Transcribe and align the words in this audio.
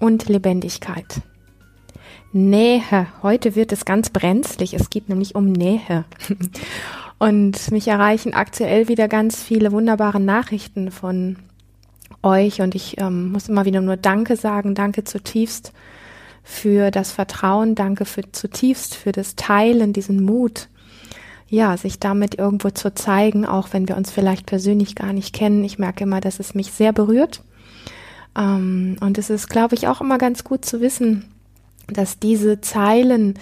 und 0.00 0.28
Lebendigkeit. 0.28 1.22
Nähe. 2.32 3.06
Heute 3.22 3.54
wird 3.54 3.72
es 3.72 3.84
ganz 3.84 4.10
brenzlig. 4.10 4.74
Es 4.74 4.90
geht 4.90 5.08
nämlich 5.08 5.34
um 5.34 5.52
Nähe. 5.52 6.04
Und 7.18 7.70
mich 7.70 7.86
erreichen 7.86 8.32
aktuell 8.32 8.88
wieder 8.88 9.06
ganz 9.06 9.42
viele 9.42 9.72
wunderbare 9.72 10.18
Nachrichten 10.18 10.90
von 10.90 11.36
euch 12.22 12.62
und 12.62 12.74
ich 12.74 12.98
ähm, 12.98 13.30
muss 13.30 13.50
immer 13.50 13.66
wieder 13.66 13.82
nur 13.82 13.98
Danke 13.98 14.36
sagen. 14.36 14.74
Danke 14.74 15.04
zutiefst 15.04 15.74
für 16.42 16.90
das 16.90 17.12
Vertrauen. 17.12 17.74
Danke 17.74 18.06
für 18.06 18.22
zutiefst 18.32 18.94
für 18.94 19.12
das 19.12 19.36
Teilen, 19.36 19.92
diesen 19.92 20.24
Mut. 20.24 20.68
Ja, 21.46 21.76
sich 21.76 21.98
damit 21.98 22.36
irgendwo 22.36 22.70
zu 22.70 22.94
zeigen, 22.94 23.44
auch 23.44 23.68
wenn 23.72 23.86
wir 23.86 23.98
uns 23.98 24.10
vielleicht 24.10 24.46
persönlich 24.46 24.94
gar 24.94 25.12
nicht 25.12 25.34
kennen. 25.34 25.62
Ich 25.62 25.78
merke 25.78 26.04
immer, 26.04 26.22
dass 26.22 26.40
es 26.40 26.54
mich 26.54 26.72
sehr 26.72 26.94
berührt 26.94 27.42
ähm, 28.36 28.96
und 29.00 29.18
es 29.18 29.30
ist, 29.30 29.48
glaube 29.48 29.74
ich, 29.74 29.88
auch 29.88 30.00
immer 30.00 30.18
ganz 30.18 30.44
gut 30.44 30.64
zu 30.64 30.80
wissen, 30.80 31.24
dass 31.88 32.18
diese 32.18 32.60
Zeilen, 32.60 33.38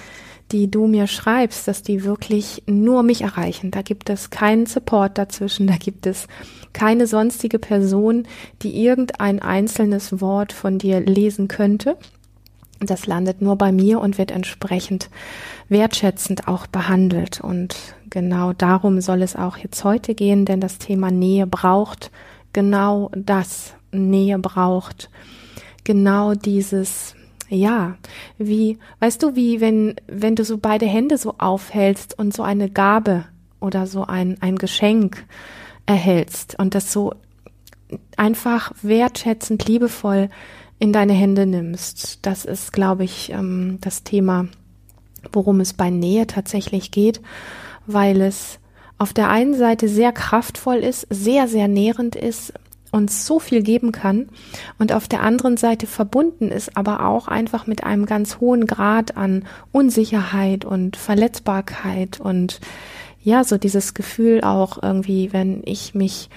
die 0.53 0.70
du 0.70 0.86
mir 0.86 1.06
schreibst, 1.06 1.69
dass 1.69 1.83
die 1.83 2.05
wirklich 2.05 2.62
nur 2.67 3.03
mich 3.03 3.22
erreichen. 3.22 3.70
Da 3.70 3.83
gibt 3.83 4.09
es 4.09 4.31
keinen 4.31 4.66
Support 4.66 5.19
dazwischen, 5.19 5.66
da 5.66 5.77
gibt 5.77 6.06
es 6.06 6.27
keine 6.72 7.06
sonstige 7.06 7.59
Person, 7.59 8.27
die 8.62 8.83
irgendein 8.83 9.41
einzelnes 9.42 10.20
Wort 10.20 10.53
von 10.53 10.78
dir 10.78 11.00
lesen 11.00 11.48
könnte. 11.48 11.97
Das 12.81 13.06
landet 13.06 13.42
nur 13.42 13.56
bei 13.56 13.72
mir 13.72 14.00
und 14.00 14.19
wird 14.19 14.31
entsprechend 14.31 15.11
wertschätzend 15.69 16.47
auch 16.47 16.66
behandelt. 16.66 17.41
Und 17.41 17.77
genau 18.09 18.53
darum 18.53 19.00
soll 19.00 19.22
es 19.22 19.34
auch 19.34 19.56
jetzt 19.56 19.83
heute 19.84 20.14
gehen, 20.14 20.44
denn 20.44 20.61
das 20.61 20.78
Thema 20.78 21.11
Nähe 21.11 21.47
braucht 21.47 22.11
genau 22.53 23.11
das, 23.14 23.75
Nähe 23.92 24.39
braucht. 24.39 25.11
Genau 25.84 26.34
dieses, 26.34 27.14
ja, 27.48 27.97
wie, 28.36 28.78
weißt 29.00 29.22
du, 29.22 29.36
wie 29.36 29.61
wenn, 29.61 29.97
wenn 30.06 30.34
du 30.34 30.44
so 30.44 30.58
beide 30.58 30.86
Hände 30.86 31.19
so 31.19 31.34
aufhältst 31.39 32.19
und 32.19 32.34
so 32.34 32.42
eine 32.42 32.69
Gabe 32.69 33.25
oder 33.61 33.86
so 33.86 34.05
ein, 34.05 34.36
ein 34.41 34.56
Geschenk 34.56 35.25
erhältst 35.86 36.59
und 36.59 36.75
das 36.75 36.92
so 36.92 37.14
einfach 38.16 38.72
wertschätzend, 38.83 39.66
liebevoll 39.66 40.28
in 40.78 40.92
deine 40.92 41.14
Hände 41.14 41.47
nimmst. 41.47 42.25
Das 42.27 42.44
ist, 42.44 42.72
glaube 42.72 43.05
ich, 43.05 43.31
ähm, 43.31 43.78
das 43.81 44.05
Thema, 44.05 44.47
worum 45.33 45.61
es 45.61 45.72
bei 45.72 45.91
Nähe 45.91 46.27
tatsächlich 46.27 46.91
geht, 46.91 47.20
weil 47.86 48.20
es 48.20 48.59
auf 48.98 49.12
der 49.12 49.31
einen 49.31 49.55
Seite 49.55 49.89
sehr 49.89 50.12
kraftvoll 50.12 50.78
ist, 50.78 51.06
sehr, 51.09 51.48
sehr 51.48 51.69
nährend 51.69 52.16
ist, 52.16 52.53
uns 52.91 53.26
so 53.26 53.38
viel 53.38 53.62
geben 53.62 53.93
kann 53.93 54.28
und 54.78 54.93
auf 54.93 55.09
der 55.09 55.22
anderen 55.22 55.56
Seite 55.56 55.87
verbunden 55.87 56.49
ist, 56.49 56.76
aber 56.76 57.06
auch 57.06 57.28
einfach 57.28 57.66
mit 57.66 57.84
einem 57.84 58.06
ganz 58.06 58.41
hohen 58.41 58.66
Grad 58.66 59.16
an 59.16 59.44
Unsicherheit 59.72 60.65
und 60.65 60.97
Verletzbarkeit 60.97 62.21
und 62.21 62.60
ja, 63.22 63.44
so 63.44 63.59
dieses 63.59 63.94
Gefühl 63.94 64.43
auch 64.43 64.82
irgendwie, 64.82 65.32
wenn 65.32 65.62
ich 65.65 65.94
mich 65.94 66.31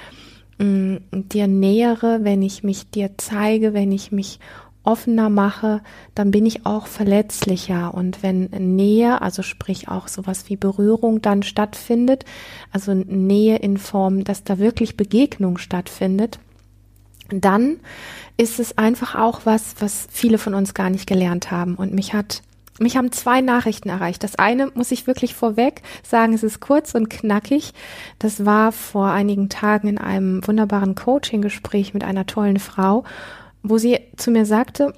mh, 0.58 0.66
mm, 0.66 1.30
dir 1.30 1.48
nähere, 1.48 2.24
wenn 2.24 2.42
ich 2.42 2.64
mich 2.64 2.90
dir 2.90 3.12
zeige, 3.18 3.74
wenn 3.74 3.92
ich 3.92 4.12
mich 4.12 4.40
offener 4.84 5.30
mache, 5.30 5.82
dann 6.16 6.32
bin 6.32 6.46
ich 6.46 6.66
auch 6.66 6.88
verletzlicher. 6.88 7.94
Und 7.94 8.24
wenn 8.24 8.46
Nähe, 8.76 9.22
also 9.22 9.44
sprich 9.44 9.88
auch 9.90 10.08
sowas 10.08 10.46
wie 10.48 10.56
Berührung 10.56 11.22
dann 11.22 11.44
stattfindet, 11.44 12.26
also 12.72 12.94
Nähe 12.94 13.58
in 13.58 13.78
Form, 13.78 14.24
dass 14.24 14.44
da 14.44 14.58
wirklich 14.58 14.98
Begegnung 14.98 15.58
stattfindet, 15.58 16.40
dann 17.30 17.80
ist 18.38 18.60
es 18.60 18.78
einfach 18.78 19.16
auch 19.16 19.42
was, 19.46 19.76
was 19.80 20.08
viele 20.12 20.38
von 20.38 20.54
uns 20.54 20.74
gar 20.74 20.90
nicht 20.90 21.08
gelernt 21.08 21.52
haben. 21.52 21.76
Und 21.76 21.94
mich 21.94 22.14
hat 22.14 22.42
mich 22.80 22.98
haben 22.98 23.12
zwei 23.12 23.42
Nachrichten 23.42 23.90
erreicht. 23.90 24.24
Das 24.24 24.38
eine 24.38 24.72
muss 24.74 24.92
ich 24.92 25.06
wirklich 25.06 25.36
vorweg 25.36 25.84
sagen, 26.02 26.34
es 26.34 26.42
ist 26.42 26.62
kurz 26.62 26.96
und 26.96 27.10
knackig. 27.10 27.74
Das 28.18 28.44
war 28.46 28.72
vor 28.72 29.12
einigen 29.12 29.50
Tagen 29.50 29.88
in 29.88 29.98
einem 30.00 30.46
wunderbaren 30.48 30.96
Coaching-Gespräch 30.96 31.94
mit 31.94 32.04
einer 32.04 32.26
tollen 32.26 32.58
Frau 32.58 33.04
wo 33.64 33.78
sie 33.78 34.00
zu 34.18 34.32
mir 34.32 34.46
sagte, 34.46 34.94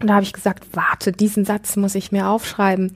und 0.00 0.08
da 0.08 0.14
habe 0.14 0.24
ich 0.24 0.32
gesagt, 0.32 0.66
warte, 0.72 1.12
diesen 1.12 1.44
Satz 1.44 1.76
muss 1.76 1.94
ich 1.94 2.10
mir 2.10 2.28
aufschreiben. 2.28 2.92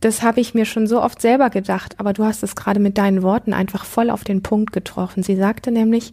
Das 0.00 0.22
habe 0.22 0.40
ich 0.40 0.52
mir 0.52 0.64
schon 0.64 0.86
so 0.86 1.00
oft 1.00 1.20
selber 1.22 1.48
gedacht, 1.48 2.00
aber 2.00 2.12
du 2.12 2.24
hast 2.24 2.42
es 2.42 2.56
gerade 2.56 2.80
mit 2.80 2.98
deinen 2.98 3.22
Worten 3.22 3.52
einfach 3.52 3.84
voll 3.84 4.10
auf 4.10 4.24
den 4.24 4.42
Punkt 4.42 4.72
getroffen. 4.72 5.22
Sie 5.22 5.36
sagte 5.36 5.70
nämlich, 5.70 6.12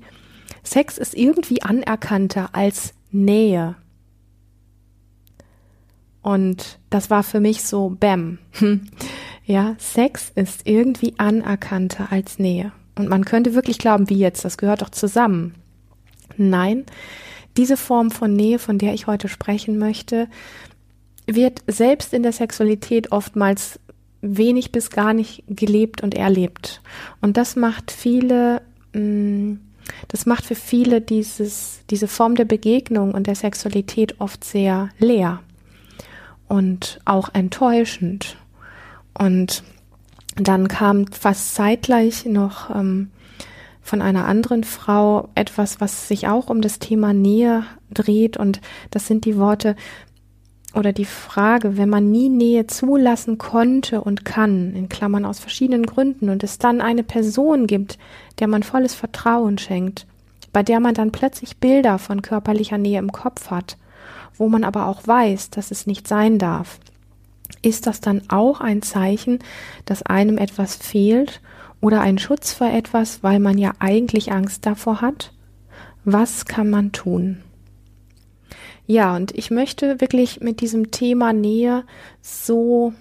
Sex 0.63 0.97
ist 0.97 1.16
irgendwie 1.16 1.63
anerkannter 1.63 2.50
als 2.53 2.94
Nähe. 3.12 3.75
Und 6.22 6.80
das 6.90 7.09
war 7.09 7.24
für 7.24 7.40
mich 7.40 7.63
so, 7.63 7.96
bam. 8.00 8.38
Ja, 9.46 9.75
Sex 9.80 10.30
ist 10.36 10.68
irgendwie 10.68 11.13
anerkannter 11.18 12.12
als 12.12 12.38
Nähe. 12.38 12.74
Und 12.96 13.07
man 13.07 13.24
könnte 13.24 13.56
wirklich 13.56 13.78
glauben, 13.78 14.09
wie 14.09 14.18
jetzt, 14.18 14.44
das 14.44 14.57
gehört 14.57 14.81
doch 14.81 14.90
zusammen. 14.90 15.56
Nein, 16.36 16.86
diese 17.57 17.78
Form 17.78 18.12
von 18.12 18.34
Nähe, 18.34 18.59
von 18.59 18.78
der 18.78 18.94
ich 18.94 19.07
heute 19.07 19.28
sprechen 19.28 19.78
möchte, 19.78 20.28
wird 21.25 21.62
selbst 21.68 22.13
in 22.13 22.23
der 22.23 22.31
Sexualität 22.31 23.12
oftmals 23.12 23.79
wenig 24.22 24.72
bis 24.72 24.90
gar 24.90 25.13
nicht 25.13 25.44
gelebt 25.47 26.01
und 26.01 26.16
erlebt. 26.16 26.81
Und 27.22 27.38
das 27.38 27.56
macht 27.56 27.91
viele, 27.91 28.62
mm, 28.94 29.53
das 30.07 30.25
macht 30.25 30.45
für 30.45 30.56
viele 30.56 31.01
dieses, 31.01 31.81
diese 31.90 32.07
Form 32.07 32.35
der 32.35 32.45
Begegnung 32.45 33.13
und 33.13 33.28
der 33.28 33.35
Sexualität 33.35 34.19
oft 34.19 34.44
sehr 34.44 34.89
leer 35.00 35.41
und 36.47 37.00
auch 37.06 37.29
enttäuschend. 37.34 38.38
Und 39.13 39.63
dann 40.35 40.68
kam 40.68 41.07
fast 41.07 41.56
zeitgleich 41.56 42.25
noch 42.25 42.69
ähm, 42.69 43.09
von 43.88 44.02
einer 44.02 44.25
anderen 44.25 44.66
Frau 44.66 45.30
etwas, 45.34 45.80
was 45.80 46.09
sich 46.09 46.28
auch 46.28 46.50
um 46.50 46.62
das 46.62 46.78
Thema 46.78 47.14
Nähe 47.14 47.64
dreht. 47.90 48.36
Und 48.36 48.59
das 48.92 49.08
sind 49.08 49.24
die 49.24 49.38
Worte 49.38 49.78
oder 50.74 50.92
die 50.92 51.06
Frage, 51.06 51.78
wenn 51.78 51.88
man 51.88 52.12
nie 52.12 52.28
Nähe 52.28 52.68
zulassen 52.68 53.38
konnte 53.38 54.02
und 54.02 54.25
kann, 54.25 54.75
in 54.75 54.90
Klammern 54.90 55.24
aus 55.24 55.40
verschiedenen 55.40 55.86
Gründen, 55.86 56.30
und 56.30 56.44
es 56.44 56.58
dann 56.58 56.81
eine 56.81 57.03
Person 57.03 57.66
gibt, 57.66 57.98
der 58.40 58.50
man 58.50 58.62
volles 58.62 58.94
Vertrauen 58.94 59.58
schenkt, 59.58 60.06
bei 60.52 60.64
der 60.64 60.81
man 60.81 60.94
dann 60.94 61.14
plötzlich 61.14 61.56
Bilder 61.56 61.98
von 61.98 62.22
körperlicher 62.22 62.78
Nähe 62.78 63.00
im 63.00 63.14
Kopf 63.14 63.50
hat, 63.50 63.78
wo 64.36 64.50
man 64.50 64.66
aber 64.66 64.88
auch 64.88 65.08
weiß, 65.08 65.50
dass 65.52 65.72
es 65.72 65.88
nicht 65.88 66.09
sein 66.09 66.40
darf, 66.40 66.80
ist 67.62 67.88
das 67.88 68.02
dann 68.02 68.24
auch 68.30 68.62
ein 68.62 68.81
Zeichen, 68.81 69.39
dass 69.86 70.04
einem 70.04 70.38
etwas 70.38 70.75
fehlt 70.75 71.42
oder 71.81 72.01
ein 72.01 72.18
Schutz 72.18 72.54
vor 72.54 72.68
etwas, 72.68 73.24
weil 73.24 73.39
man 73.39 73.57
ja 73.57 73.74
eigentlich 73.80 74.31
Angst 74.31 74.66
davor 74.66 75.01
hat? 75.01 75.33
Was 76.04 76.45
kann 76.45 76.69
man 76.69 76.92
tun? 76.92 77.44
Ja, 78.86 79.16
und 79.16 79.38
ich 79.38 79.51
möchte 79.51 80.00
wirklich 80.00 80.39
mit 80.39 80.62
diesem 80.62 80.92
Thema 80.92 81.33
Nähe 81.33 81.83
so 82.22 82.94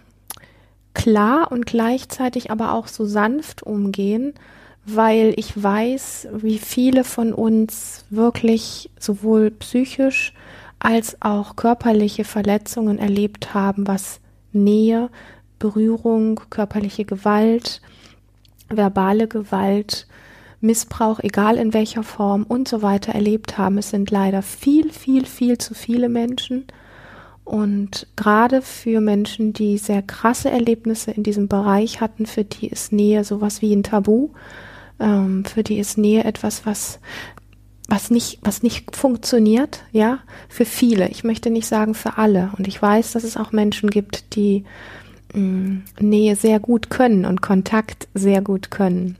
klar 0.94 1.52
und 1.52 1.66
gleichzeitig 1.66 2.50
aber 2.50 2.72
auch 2.72 2.88
so 2.88 3.04
sanft 3.04 3.62
umgehen, 3.62 4.34
weil 4.84 5.34
ich 5.36 5.62
weiß, 5.62 6.28
wie 6.32 6.58
viele 6.58 7.04
von 7.04 7.32
uns 7.32 8.04
wirklich 8.10 8.90
sowohl 8.98 9.50
psychisch 9.52 10.32
als 10.78 11.20
auch 11.22 11.56
körperliche 11.56 12.24
Verletzungen 12.24 12.98
erlebt 12.98 13.54
haben, 13.54 13.86
was 13.86 14.20
Nähe, 14.56 15.10
Berührung, 15.58 16.40
körperliche 16.50 17.04
Gewalt, 17.04 17.80
verbale 18.68 19.28
Gewalt, 19.28 20.06
Missbrauch, 20.60 21.20
egal 21.20 21.56
in 21.56 21.74
welcher 21.74 22.02
Form 22.02 22.44
und 22.44 22.68
so 22.68 22.82
weiter 22.82 23.12
erlebt 23.12 23.58
haben. 23.58 23.78
Es 23.78 23.90
sind 23.90 24.10
leider 24.10 24.42
viel, 24.42 24.90
viel, 24.90 25.26
viel 25.26 25.58
zu 25.58 25.74
viele 25.74 26.08
Menschen. 26.08 26.66
Und 27.44 28.08
gerade 28.16 28.60
für 28.60 29.00
Menschen, 29.00 29.52
die 29.52 29.78
sehr 29.78 30.02
krasse 30.02 30.50
Erlebnisse 30.50 31.12
in 31.12 31.22
diesem 31.22 31.46
Bereich 31.46 32.00
hatten, 32.00 32.26
für 32.26 32.42
die 32.42 32.66
ist 32.66 32.92
Nähe 32.92 33.22
sowas 33.22 33.62
wie 33.62 33.72
ein 33.72 33.84
Tabu. 33.84 34.30
Ähm, 34.98 35.44
für 35.44 35.62
die 35.62 35.78
ist 35.78 35.96
Nähe 35.96 36.24
etwas, 36.24 36.66
was 36.66 36.98
was 37.88 38.10
nicht, 38.10 38.38
was 38.42 38.62
nicht 38.62 38.96
funktioniert, 38.96 39.84
ja, 39.92 40.18
für 40.48 40.64
viele. 40.64 41.08
Ich 41.08 41.24
möchte 41.24 41.50
nicht 41.50 41.66
sagen 41.66 41.94
für 41.94 42.18
alle. 42.18 42.50
Und 42.58 42.66
ich 42.66 42.80
weiß, 42.80 43.12
dass 43.12 43.24
es 43.24 43.36
auch 43.36 43.52
Menschen 43.52 43.90
gibt, 43.90 44.34
die 44.34 44.64
mh, 45.32 45.40
mm, 45.40 45.84
Nähe 46.00 46.36
sehr 46.36 46.58
gut 46.58 46.90
können 46.90 47.24
und 47.24 47.42
Kontakt 47.42 48.08
sehr 48.14 48.42
gut 48.42 48.70
können. 48.70 49.16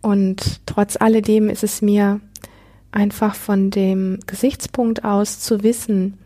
Und 0.00 0.60
trotz 0.66 0.96
alledem 0.96 1.50
ist 1.50 1.64
es 1.64 1.82
mir 1.82 2.20
einfach 2.92 3.34
von 3.34 3.70
dem 3.70 4.20
Gesichtspunkt 4.26 5.04
aus 5.04 5.40
zu 5.40 5.62
wissen, 5.62 6.18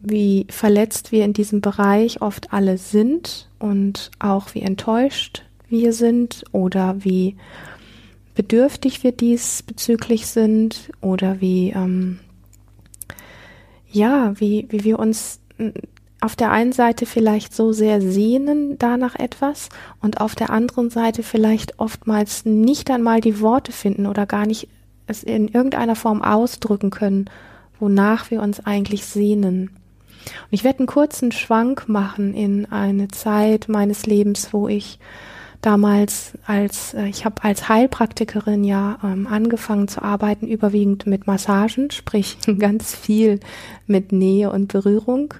wie 0.00 0.46
verletzt 0.48 1.12
wir 1.12 1.24
in 1.24 1.32
diesem 1.32 1.60
Bereich 1.60 2.22
oft 2.22 2.52
alle 2.52 2.78
sind 2.78 3.48
und 3.58 4.10
auch 4.18 4.54
wie 4.54 4.62
enttäuscht 4.62 5.44
wir 5.68 5.92
sind 5.92 6.44
oder 6.52 6.96
wie 7.04 7.36
bedürftig 8.38 9.02
wir 9.02 9.10
diesbezüglich 9.10 10.28
sind 10.28 10.92
oder 11.00 11.40
wie, 11.40 11.70
ähm, 11.70 12.20
ja, 13.90 14.38
wie, 14.38 14.68
wie 14.70 14.84
wir 14.84 15.00
uns 15.00 15.40
auf 16.20 16.36
der 16.36 16.52
einen 16.52 16.70
Seite 16.70 17.04
vielleicht 17.04 17.52
so 17.52 17.72
sehr 17.72 18.00
sehnen 18.00 18.78
danach 18.78 19.16
etwas 19.16 19.70
und 20.00 20.20
auf 20.20 20.36
der 20.36 20.50
anderen 20.50 20.88
Seite 20.88 21.24
vielleicht 21.24 21.80
oftmals 21.80 22.44
nicht 22.44 22.92
einmal 22.92 23.20
die 23.20 23.40
Worte 23.40 23.72
finden 23.72 24.06
oder 24.06 24.24
gar 24.24 24.46
nicht 24.46 24.68
es 25.08 25.24
in 25.24 25.48
irgendeiner 25.48 25.96
Form 25.96 26.22
ausdrücken 26.22 26.90
können, 26.90 27.28
wonach 27.80 28.30
wir 28.30 28.40
uns 28.40 28.64
eigentlich 28.64 29.04
sehnen. 29.04 29.70
Und 30.26 30.52
ich 30.52 30.62
werde 30.62 30.78
einen 30.78 30.86
kurzen 30.86 31.32
Schwank 31.32 31.88
machen 31.88 32.34
in 32.34 32.66
eine 32.66 33.08
Zeit 33.08 33.68
meines 33.68 34.06
Lebens, 34.06 34.52
wo 34.52 34.68
ich 34.68 35.00
damals 35.60 36.32
als 36.46 36.94
äh, 36.94 37.08
ich 37.08 37.24
habe 37.24 37.42
als 37.44 37.68
Heilpraktikerin 37.68 38.64
ja 38.64 38.98
ähm, 39.02 39.26
angefangen 39.26 39.88
zu 39.88 40.02
arbeiten, 40.02 40.46
überwiegend 40.46 41.06
mit 41.06 41.26
Massagen, 41.26 41.90
sprich 41.90 42.38
ganz 42.58 42.94
viel 42.94 43.40
mit 43.86 44.12
Nähe 44.12 44.50
und 44.50 44.68
Berührung. 44.68 45.34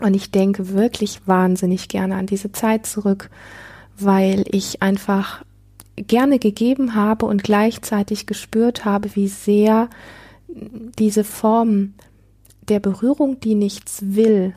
Und 0.00 0.14
ich 0.14 0.30
denke 0.30 0.70
wirklich 0.70 1.20
wahnsinnig 1.26 1.88
gerne 1.88 2.16
an 2.16 2.26
diese 2.26 2.50
Zeit 2.52 2.86
zurück, 2.86 3.30
weil 3.98 4.44
ich 4.50 4.82
einfach 4.82 5.44
gerne 5.96 6.38
gegeben 6.38 6.94
habe 6.94 7.26
und 7.26 7.44
gleichzeitig 7.44 8.26
gespürt 8.26 8.84
habe, 8.84 9.14
wie 9.14 9.28
sehr 9.28 9.88
diese 10.98 11.24
Form 11.24 11.94
der 12.68 12.80
Berührung, 12.80 13.40
die 13.40 13.54
nichts 13.54 14.00
will, 14.02 14.54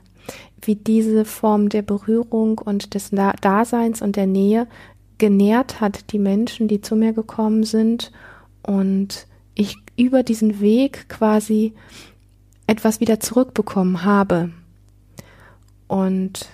wie 0.67 0.75
diese 0.75 1.25
Form 1.25 1.69
der 1.69 1.81
Berührung 1.81 2.57
und 2.57 2.94
des 2.94 3.12
Daseins 3.12 4.01
und 4.01 4.15
der 4.15 4.27
Nähe 4.27 4.67
genährt 5.17 5.81
hat 5.81 6.12
die 6.12 6.19
Menschen, 6.19 6.67
die 6.67 6.81
zu 6.81 6.95
mir 6.95 7.13
gekommen 7.13 7.63
sind 7.63 8.12
und 8.63 9.27
ich 9.53 9.77
über 9.97 10.23
diesen 10.23 10.59
Weg 10.59 11.07
quasi 11.07 11.73
etwas 12.67 13.00
wieder 13.00 13.19
zurückbekommen 13.19 14.03
habe. 14.03 14.51
Und 15.88 16.50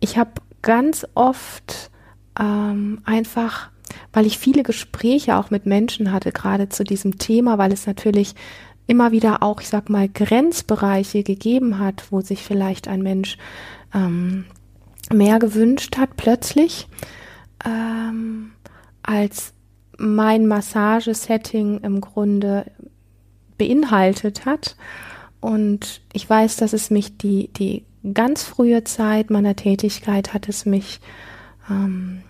ich 0.00 0.16
habe 0.16 0.32
ganz 0.62 1.06
oft 1.14 1.90
ähm, 2.38 3.00
einfach, 3.04 3.70
weil 4.12 4.26
ich 4.26 4.38
viele 4.38 4.62
Gespräche 4.62 5.36
auch 5.36 5.50
mit 5.50 5.66
Menschen 5.66 6.12
hatte, 6.12 6.32
gerade 6.32 6.68
zu 6.68 6.84
diesem 6.84 7.18
Thema, 7.18 7.58
weil 7.58 7.72
es 7.72 7.86
natürlich 7.86 8.34
immer 8.86 9.12
wieder 9.12 9.42
auch, 9.42 9.60
ich 9.60 9.68
sag 9.68 9.88
mal, 9.88 10.08
Grenzbereiche 10.08 11.22
gegeben 11.22 11.78
hat, 11.78 12.10
wo 12.10 12.20
sich 12.20 12.42
vielleicht 12.42 12.88
ein 12.88 13.02
Mensch 13.02 13.38
ähm, 13.94 14.44
mehr 15.12 15.38
gewünscht 15.38 15.96
hat 15.96 16.16
plötzlich, 16.16 16.88
ähm, 17.64 18.52
als 19.02 19.54
mein 19.96 20.46
Massagesetting 20.46 21.80
im 21.80 22.00
Grunde 22.00 22.70
beinhaltet 23.56 24.44
hat. 24.44 24.76
Und 25.40 26.02
ich 26.12 26.28
weiß, 26.28 26.56
dass 26.56 26.72
es 26.72 26.90
mich 26.90 27.16
die, 27.16 27.48
die 27.52 27.84
ganz 28.12 28.42
frühe 28.42 28.84
Zeit 28.84 29.30
meiner 29.30 29.56
Tätigkeit 29.56 30.34
hat 30.34 30.48
es 30.48 30.66
mich 30.66 31.00
ähm, 31.70 32.22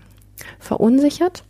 verunsichert 0.58 1.44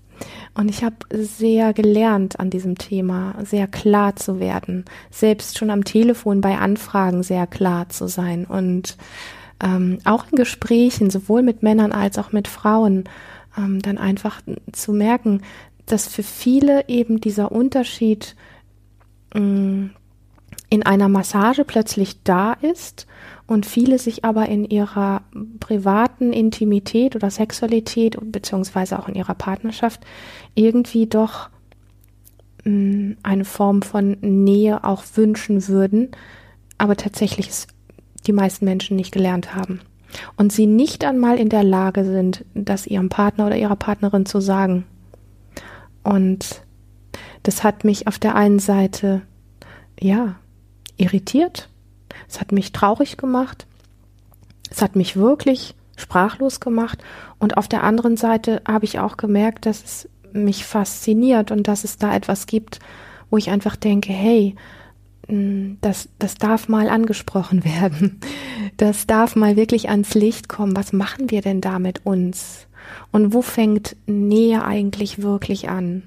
und 0.56 0.68
ich 0.68 0.84
habe 0.84 0.96
sehr 1.10 1.72
gelernt 1.72 2.38
an 2.38 2.48
diesem 2.48 2.78
Thema, 2.78 3.34
sehr 3.44 3.66
klar 3.66 4.14
zu 4.14 4.38
werden, 4.38 4.84
selbst 5.10 5.58
schon 5.58 5.70
am 5.70 5.84
Telefon 5.84 6.40
bei 6.40 6.58
Anfragen 6.58 7.24
sehr 7.24 7.46
klar 7.48 7.88
zu 7.88 8.06
sein. 8.06 8.44
Und 8.44 8.96
ähm, 9.60 9.98
auch 10.04 10.26
in 10.30 10.36
Gesprächen, 10.36 11.10
sowohl 11.10 11.42
mit 11.42 11.64
Männern 11.64 11.90
als 11.90 12.18
auch 12.18 12.30
mit 12.30 12.46
Frauen, 12.46 13.04
ähm, 13.58 13.82
dann 13.82 13.98
einfach 13.98 14.42
zu 14.70 14.92
merken, 14.92 15.42
dass 15.86 16.06
für 16.06 16.22
viele 16.22 16.88
eben 16.88 17.20
dieser 17.20 17.50
Unterschied 17.50 18.36
mm, 19.34 19.86
in 20.74 20.82
einer 20.82 21.08
Massage 21.08 21.64
plötzlich 21.64 22.24
da 22.24 22.54
ist 22.54 23.06
und 23.46 23.64
viele 23.64 23.96
sich 24.00 24.24
aber 24.24 24.48
in 24.48 24.64
ihrer 24.64 25.22
privaten 25.60 26.32
Intimität 26.32 27.14
oder 27.14 27.30
Sexualität 27.30 28.18
beziehungsweise 28.20 28.98
auch 28.98 29.06
in 29.06 29.14
ihrer 29.14 29.36
Partnerschaft 29.36 30.00
irgendwie 30.56 31.06
doch 31.06 31.48
mh, 32.64 32.72
mm, 32.72 33.16
eine 33.22 33.44
Form 33.44 33.82
von 33.82 34.16
Nähe 34.20 34.82
auch 34.82 35.04
wünschen 35.14 35.68
würden, 35.68 36.10
aber 36.76 36.96
tatsächlich 36.96 37.48
es 37.50 37.68
die 38.26 38.32
meisten 38.32 38.64
Menschen 38.64 38.96
nicht 38.96 39.12
gelernt 39.12 39.54
haben 39.54 39.80
und 40.36 40.52
sie 40.52 40.66
nicht 40.66 41.04
einmal 41.04 41.38
in 41.38 41.50
der 41.50 41.62
Lage 41.62 42.04
sind, 42.04 42.44
das 42.54 42.88
ihrem 42.88 43.10
Partner 43.10 43.46
oder 43.46 43.56
ihrer 43.56 43.76
Partnerin 43.76 44.26
zu 44.26 44.40
sagen. 44.40 44.86
Und 46.02 46.62
das 47.44 47.62
hat 47.62 47.84
mich 47.84 48.08
auf 48.08 48.18
der 48.18 48.34
einen 48.34 48.58
Seite 48.58 49.22
ja 50.00 50.34
irritiert 50.96 51.68
es 52.28 52.40
hat 52.40 52.52
mich 52.52 52.72
traurig 52.72 53.16
gemacht. 53.16 53.66
Es 54.70 54.82
hat 54.82 54.96
mich 54.96 55.16
wirklich 55.16 55.74
sprachlos 55.96 56.60
gemacht. 56.60 57.02
Und 57.38 57.56
auf 57.56 57.68
der 57.68 57.82
anderen 57.82 58.16
Seite 58.16 58.62
habe 58.66 58.84
ich 58.84 58.98
auch 58.98 59.16
gemerkt, 59.16 59.66
dass 59.66 59.82
es 59.84 60.08
mich 60.32 60.64
fasziniert 60.64 61.50
und 61.50 61.68
dass 61.68 61.84
es 61.84 61.96
da 61.96 62.14
etwas 62.14 62.46
gibt, 62.46 62.80
wo 63.30 63.36
ich 63.36 63.50
einfach 63.50 63.76
denke, 63.76 64.12
hey, 64.12 64.56
hm, 65.28 65.78
das, 65.80 66.08
das 66.18 66.34
darf 66.34 66.68
mal 66.68 66.88
angesprochen 66.88 67.64
werden. 67.78 68.20
Das 68.76 69.06
darf 69.06 69.36
mal 69.36 69.56
wirklich 69.56 69.88
ans 69.90 70.14
Licht 70.14 70.48
kommen. 70.48 70.76
Was 70.76 70.92
machen 70.92 71.30
wir 71.30 71.42
denn 71.42 71.60
da 71.60 71.78
mit 71.78 72.04
uns? 72.04 72.66
Und 73.12 73.32
wo 73.32 73.42
fängt 73.42 73.96
Nähe 74.06 74.64
eigentlich 74.64 75.22
wirklich 75.22 75.68
an? 75.68 76.02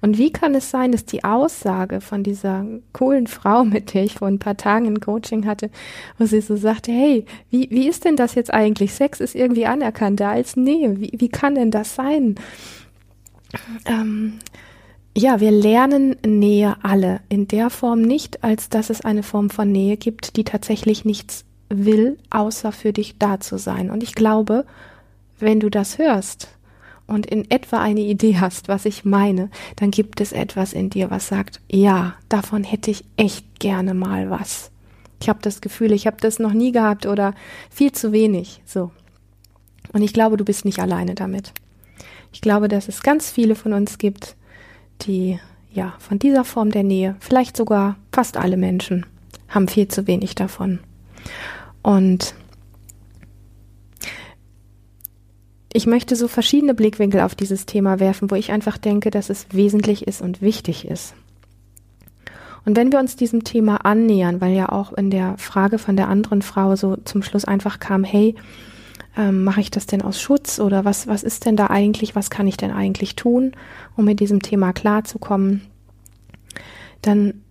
Und 0.00 0.18
wie 0.18 0.32
kann 0.32 0.54
es 0.54 0.70
sein, 0.70 0.92
dass 0.92 1.04
die 1.04 1.24
Aussage 1.24 2.00
von 2.00 2.22
dieser 2.22 2.66
coolen 2.92 3.26
Frau, 3.26 3.64
mit 3.64 3.94
der 3.94 4.04
ich 4.04 4.14
vor 4.14 4.28
ein 4.28 4.38
paar 4.38 4.56
Tagen 4.56 4.86
ein 4.86 5.00
Coaching 5.00 5.46
hatte, 5.46 5.70
wo 6.18 6.26
sie 6.26 6.40
so 6.40 6.56
sagte, 6.56 6.92
hey, 6.92 7.24
wie, 7.50 7.68
wie 7.70 7.88
ist 7.88 8.04
denn 8.04 8.16
das 8.16 8.34
jetzt 8.34 8.52
eigentlich? 8.52 8.94
Sex 8.94 9.20
ist 9.20 9.34
irgendwie 9.34 9.66
anerkannter 9.66 10.28
als 10.28 10.56
Nähe. 10.56 11.00
Wie, 11.00 11.12
wie 11.16 11.28
kann 11.28 11.54
denn 11.54 11.70
das 11.70 11.94
sein? 11.94 12.36
Ähm, 13.86 14.38
ja, 15.16 15.40
wir 15.40 15.52
lernen 15.52 16.16
Nähe 16.26 16.76
alle 16.82 17.20
in 17.28 17.46
der 17.46 17.70
Form 17.70 18.02
nicht, 18.02 18.42
als 18.42 18.68
dass 18.68 18.90
es 18.90 19.02
eine 19.02 19.22
Form 19.22 19.48
von 19.48 19.70
Nähe 19.70 19.96
gibt, 19.96 20.36
die 20.36 20.44
tatsächlich 20.44 21.04
nichts 21.04 21.44
will, 21.68 22.18
außer 22.30 22.72
für 22.72 22.92
dich 22.92 23.18
da 23.18 23.38
zu 23.40 23.58
sein. 23.58 23.90
Und 23.90 24.02
ich 24.02 24.14
glaube, 24.14 24.64
wenn 25.38 25.60
du 25.60 25.70
das 25.70 25.98
hörst, 25.98 26.48
und 27.06 27.26
in 27.26 27.50
etwa 27.50 27.80
eine 27.80 28.00
Idee 28.00 28.38
hast, 28.38 28.68
was 28.68 28.86
ich 28.86 29.04
meine, 29.04 29.50
dann 29.76 29.90
gibt 29.90 30.20
es 30.20 30.32
etwas 30.32 30.72
in 30.72 30.90
dir, 30.90 31.10
was 31.10 31.28
sagt, 31.28 31.60
ja, 31.70 32.14
davon 32.28 32.64
hätte 32.64 32.90
ich 32.90 33.04
echt 33.16 33.60
gerne 33.60 33.94
mal 33.94 34.30
was. 34.30 34.70
Ich 35.20 35.28
habe 35.28 35.40
das 35.42 35.60
Gefühl, 35.60 35.92
ich 35.92 36.06
habe 36.06 36.16
das 36.20 36.38
noch 36.38 36.52
nie 36.52 36.72
gehabt 36.72 37.06
oder 37.06 37.34
viel 37.70 37.92
zu 37.92 38.12
wenig. 38.12 38.60
So. 38.64 38.90
Und 39.92 40.02
ich 40.02 40.12
glaube, 40.12 40.36
du 40.36 40.44
bist 40.44 40.64
nicht 40.64 40.80
alleine 40.80 41.14
damit. 41.14 41.52
Ich 42.32 42.40
glaube, 42.40 42.68
dass 42.68 42.88
es 42.88 43.02
ganz 43.02 43.30
viele 43.30 43.54
von 43.54 43.72
uns 43.72 43.98
gibt, 43.98 44.36
die 45.02 45.38
ja 45.72 45.94
von 45.98 46.18
dieser 46.18 46.44
Form 46.44 46.70
der 46.70 46.82
Nähe, 46.82 47.16
vielleicht 47.20 47.56
sogar 47.56 47.96
fast 48.12 48.36
alle 48.36 48.56
Menschen, 48.56 49.06
haben 49.48 49.68
viel 49.68 49.88
zu 49.88 50.06
wenig 50.06 50.34
davon. 50.34 50.80
Und 51.82 52.34
ich 55.76 55.86
möchte 55.86 56.14
so 56.14 56.28
verschiedene 56.28 56.72
Blickwinkel 56.72 57.20
auf 57.20 57.34
dieses 57.34 57.66
Thema 57.66 57.98
werfen, 57.98 58.30
wo 58.30 58.36
ich 58.36 58.52
einfach 58.52 58.78
denke, 58.78 59.10
dass 59.10 59.28
es 59.28 59.46
wesentlich 59.50 60.06
ist 60.06 60.22
und 60.22 60.40
wichtig 60.40 60.86
ist. 60.86 61.14
Und 62.64 62.76
wenn 62.76 62.92
wir 62.92 63.00
uns 63.00 63.16
diesem 63.16 63.42
Thema 63.42 63.84
annähern, 63.84 64.40
weil 64.40 64.54
ja 64.54 64.68
auch 64.70 64.92
in 64.92 65.10
der 65.10 65.36
Frage 65.36 65.78
von 65.78 65.96
der 65.96 66.08
anderen 66.08 66.42
Frau 66.42 66.76
so 66.76 66.96
zum 67.04 67.24
Schluss 67.24 67.44
einfach 67.44 67.80
kam, 67.80 68.04
hey, 68.04 68.36
ähm, 69.16 69.42
mache 69.42 69.60
ich 69.60 69.70
das 69.72 69.86
denn 69.86 70.00
aus 70.00 70.20
Schutz 70.20 70.60
oder 70.60 70.84
was, 70.84 71.08
was 71.08 71.24
ist 71.24 71.44
denn 71.44 71.56
da 71.56 71.66
eigentlich, 71.66 72.14
was 72.14 72.30
kann 72.30 72.46
ich 72.46 72.56
denn 72.56 72.70
eigentlich 72.70 73.16
tun, 73.16 73.52
um 73.96 74.04
mit 74.04 74.20
diesem 74.20 74.42
Thema 74.42 74.72
klarzukommen, 74.72 75.62
dann 77.02 77.42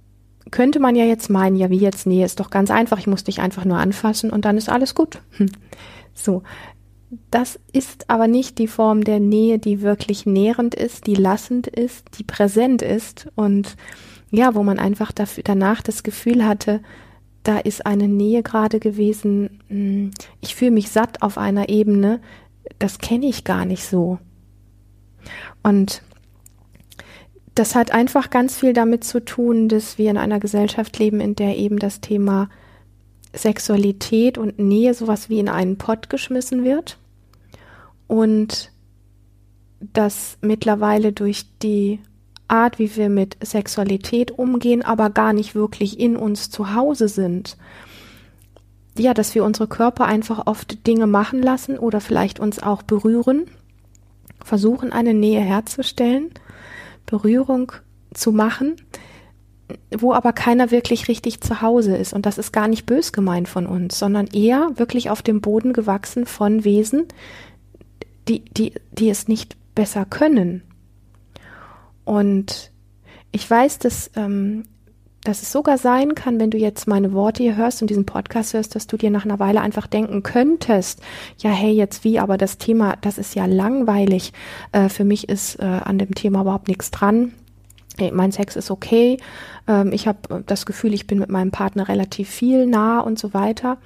könnte 0.49 0.79
man 0.79 0.95
ja 0.95 1.03
jetzt 1.03 1.29
meinen, 1.29 1.57
ja, 1.57 1.69
wie 1.69 1.77
jetzt, 1.77 2.07
nee, 2.07 2.23
ist 2.23 2.39
doch 2.39 2.49
ganz 2.49 2.71
einfach, 2.71 2.99
ich 2.99 3.07
muss 3.07 3.25
dich 3.25 3.41
einfach 3.41 3.65
nur 3.65 3.77
anfassen 3.77 4.29
und 4.29 4.45
dann 4.45 4.57
ist 4.57 4.69
alles 4.69 4.95
gut. 4.95 5.19
So, 6.15 6.43
das 7.31 7.59
ist 7.71 8.09
aber 8.09 8.27
nicht 8.27 8.57
die 8.57 8.67
Form 8.67 9.03
der 9.03 9.19
Nähe, 9.19 9.59
die 9.59 9.81
wirklich 9.81 10.25
nährend 10.25 10.75
ist, 10.75 11.07
die 11.07 11.15
lassend 11.15 11.67
ist, 11.67 12.17
die 12.17 12.23
präsent 12.23 12.81
ist 12.81 13.27
und 13.35 13.75
ja, 14.31 14.55
wo 14.55 14.63
man 14.63 14.79
einfach 14.79 15.11
dafür, 15.11 15.43
danach 15.43 15.81
das 15.81 16.03
Gefühl 16.03 16.45
hatte, 16.45 16.81
da 17.43 17.59
ist 17.59 17.85
eine 17.85 18.07
Nähe 18.07 18.41
gerade 18.41 18.79
gewesen, 18.79 19.59
hm, 19.67 20.11
ich 20.41 20.55
fühle 20.55 20.71
mich 20.71 20.89
satt 20.89 21.21
auf 21.21 21.37
einer 21.37 21.69
Ebene, 21.69 22.21
das 22.79 22.99
kenne 22.99 23.27
ich 23.27 23.43
gar 23.43 23.65
nicht 23.65 23.85
so. 23.85 24.17
Und 25.61 26.01
das 27.53 27.75
hat 27.75 27.91
einfach 27.91 28.29
ganz 28.29 28.57
viel 28.57 28.73
damit 28.73 29.03
zu 29.03 29.23
tun, 29.23 29.69
dass 29.69 29.97
wir 29.97 30.09
in 30.09 30.17
einer 30.17 30.39
Gesellschaft 30.39 30.97
leben, 30.97 31.19
in 31.19 31.35
der 31.35 31.57
eben 31.57 31.77
das 31.77 32.01
Thema 32.01 32.49
Sexualität 33.33 34.37
und 34.37 34.57
Nähe 34.57 34.93
sowas 34.93 35.29
wie 35.29 35.39
in 35.39 35.49
einen 35.49 35.77
Pott 35.77 36.09
geschmissen 36.09 36.63
wird 36.63 36.97
und 38.07 38.71
dass 39.79 40.37
mittlerweile 40.41 41.11
durch 41.11 41.45
die 41.61 41.99
Art, 42.47 42.79
wie 42.79 42.95
wir 42.95 43.09
mit 43.09 43.37
Sexualität 43.43 44.31
umgehen, 44.31 44.83
aber 44.83 45.09
gar 45.09 45.33
nicht 45.33 45.55
wirklich 45.55 45.99
in 45.99 46.15
uns 46.15 46.49
zu 46.49 46.73
Hause 46.75 47.07
sind. 47.07 47.57
Ja, 48.97 49.13
dass 49.13 49.33
wir 49.33 49.43
unsere 49.43 49.67
Körper 49.67 50.05
einfach 50.05 50.45
oft 50.45 50.85
Dinge 50.85 51.07
machen 51.07 51.41
lassen 51.41 51.79
oder 51.79 51.99
vielleicht 51.99 52.39
uns 52.39 52.61
auch 52.61 52.83
berühren, 52.83 53.45
versuchen 54.43 54.93
eine 54.93 55.13
Nähe 55.13 55.41
herzustellen, 55.41 56.29
Berührung 57.05 57.71
zu 58.13 58.31
machen, 58.31 58.75
wo 59.97 60.13
aber 60.13 60.33
keiner 60.33 60.69
wirklich 60.69 61.07
richtig 61.07 61.41
zu 61.41 61.61
Hause 61.61 61.95
ist. 61.97 62.13
Und 62.13 62.25
das 62.25 62.37
ist 62.37 62.51
gar 62.51 62.67
nicht 62.67 62.85
bös 62.85 63.13
gemeint 63.13 63.47
von 63.47 63.65
uns, 63.65 63.97
sondern 63.97 64.27
eher 64.27 64.69
wirklich 64.75 65.09
auf 65.09 65.21
dem 65.21 65.41
Boden 65.41 65.73
gewachsen 65.73 66.25
von 66.25 66.63
Wesen, 66.63 67.07
die, 68.27 68.45
die, 68.45 68.73
die 68.91 69.09
es 69.09 69.27
nicht 69.27 69.57
besser 69.75 70.05
können. 70.05 70.63
Und 72.05 72.71
ich 73.31 73.49
weiß, 73.49 73.79
dass, 73.79 74.11
ähm, 74.15 74.63
dass 75.23 75.41
es 75.41 75.51
sogar 75.51 75.77
sein 75.77 76.15
kann, 76.15 76.39
wenn 76.39 76.51
du 76.51 76.57
jetzt 76.57 76.87
meine 76.87 77.13
Worte 77.13 77.43
hier 77.43 77.55
hörst 77.55 77.81
und 77.81 77.89
diesen 77.89 78.05
Podcast 78.05 78.53
hörst, 78.53 78.75
dass 78.75 78.87
du 78.87 78.97
dir 78.97 79.09
nach 79.09 79.25
einer 79.25 79.39
Weile 79.39 79.61
einfach 79.61 79.87
denken 79.87 80.21
könntest, 80.21 81.01
ja, 81.37 81.49
hey, 81.49 81.71
jetzt 81.71 82.03
wie, 82.03 82.19
aber 82.19 82.37
das 82.37 82.57
Thema, 82.57 82.95
das 83.01 83.17
ist 83.17 83.35
ja 83.35 83.45
langweilig. 83.45 84.33
Äh, 84.71 84.89
für 84.89 85.05
mich 85.05 85.29
ist 85.29 85.59
äh, 85.59 85.63
an 85.63 85.97
dem 85.97 86.13
Thema 86.13 86.41
überhaupt 86.41 86.67
nichts 86.67 86.91
dran. 86.91 87.33
Hey, 87.97 88.11
mein 88.11 88.31
Sex 88.31 88.55
ist 88.55 88.71
okay. 88.71 89.17
Ähm, 89.67 89.91
ich 89.93 90.07
habe 90.07 90.43
das 90.45 90.65
Gefühl, 90.65 90.93
ich 90.93 91.07
bin 91.07 91.19
mit 91.19 91.29
meinem 91.29 91.51
Partner 91.51 91.87
relativ 91.87 92.29
viel 92.29 92.65
nah 92.65 92.99
und 92.99 93.19
so 93.19 93.33
weiter 93.33 93.77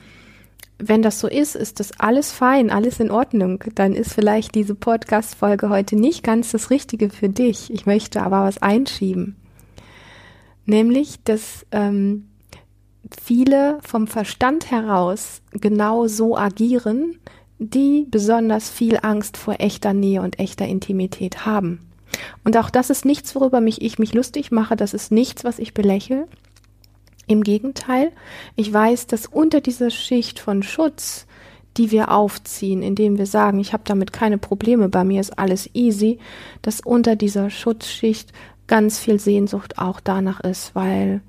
wenn 0.80 1.02
das 1.02 1.20
so 1.20 1.28
ist, 1.28 1.56
ist 1.56 1.80
das 1.80 2.00
alles 2.00 2.32
fein, 2.32 2.70
alles 2.70 3.00
in 3.00 3.10
Ordnung. 3.10 3.64
Dann 3.76 3.94
ist 3.94 4.14
vielleicht 4.14 4.54
diese 4.54 4.76
Podcast-Folge 4.76 5.70
heute 5.70 5.96
nicht 5.96 6.24
ganz 6.24 6.52
das 6.52 6.70
Richtige 6.70 7.10
für 7.10 7.30
dich. 7.30 7.74
Ich 7.74 7.86
möchte 7.86 8.22
aber 8.22 8.44
was 8.44 8.62
einschieben. 8.62 9.36
Nämlich, 10.66 11.24
dass 11.24 11.66
ähm, 11.72 12.28
viele 13.22 13.80
vom 13.82 14.06
Verstand 14.08 14.70
heraus 14.70 15.42
genau 15.52 16.08
so 16.08 16.38
agieren, 16.38 17.18
die 17.58 18.06
besonders 18.10 18.70
viel 18.70 19.00
Angst 19.02 19.38
vor 19.38 19.56
echter 19.60 19.94
Nähe 19.94 20.22
und 20.22 20.40
echter 20.40 20.68
Intimität 20.68 21.46
haben. 21.46 21.80
Und 22.44 22.56
auch 22.58 22.70
das 22.70 22.90
ist 22.90 23.06
nichts, 23.06 23.34
worüber 23.36 23.62
mich 23.62 23.82
ich 23.82 24.00
mich 24.00 24.14
lustig 24.14 24.52
mache, 24.52 24.76
das 24.76 24.94
ist 24.94 25.12
nichts, 25.12 25.44
was 25.44 25.60
ich 25.60 25.74
belächle, 25.74 26.28
im 27.28 27.44
Gegenteil, 27.44 28.12
ich 28.56 28.72
weiß, 28.72 29.08
dass 29.08 29.28
unter 29.28 29.62
dieser 29.62 29.90
Schicht 29.90 30.40
von 30.40 30.64
Schutz, 30.64 31.28
die 31.78 31.92
wir 31.92 32.12
aufziehen, 32.12 32.82
indem 32.82 33.18
wir 33.18 33.26
sagen, 33.26 33.60
ich 33.60 33.74
habe 33.74 33.84
damit 33.86 34.12
keine 34.14 34.38
Probleme, 34.38 34.90
bei 34.90 35.04
mir 35.04 35.22
ist 35.22 35.38
alles 35.38 35.70
easy, 35.74 36.20
dass 36.62 36.82
unter 36.82 37.16
dieser 37.16 37.50
Schutzschicht 37.50 38.32
ganz 38.66 39.00
viel 39.00 39.20
Sehnsucht 39.20 39.78
auch 39.78 40.00
danach 40.00 40.40
ist, 40.42 40.74
weil 40.74 41.22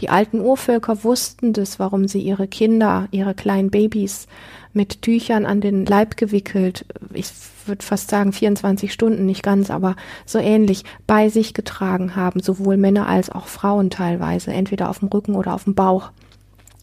die 0.00 0.08
alten 0.08 0.40
Urvölker 0.40 1.04
wussten 1.04 1.52
das, 1.52 1.78
warum 1.78 2.08
sie 2.08 2.20
ihre 2.20 2.48
Kinder, 2.48 3.08
ihre 3.10 3.34
kleinen 3.34 3.70
Babys 3.70 4.26
mit 4.76 5.02
Tüchern 5.02 5.46
an 5.46 5.60
den 5.60 5.86
Leib 5.86 6.16
gewickelt, 6.16 6.84
ich 7.12 7.28
würde 7.64 7.84
fast 7.84 8.10
sagen 8.10 8.32
24 8.32 8.92
Stunden, 8.92 9.26
nicht 9.26 9.42
ganz, 9.42 9.70
aber 9.70 9.96
so 10.24 10.38
ähnlich, 10.38 10.84
bei 11.06 11.28
sich 11.28 11.54
getragen 11.54 12.14
haben, 12.14 12.40
sowohl 12.40 12.76
Männer 12.76 13.08
als 13.08 13.30
auch 13.30 13.46
Frauen 13.46 13.90
teilweise, 13.90 14.52
entweder 14.52 14.90
auf 14.90 15.00
dem 15.00 15.08
Rücken 15.08 15.34
oder 15.34 15.54
auf 15.54 15.64
dem 15.64 15.74
Bauch. 15.74 16.10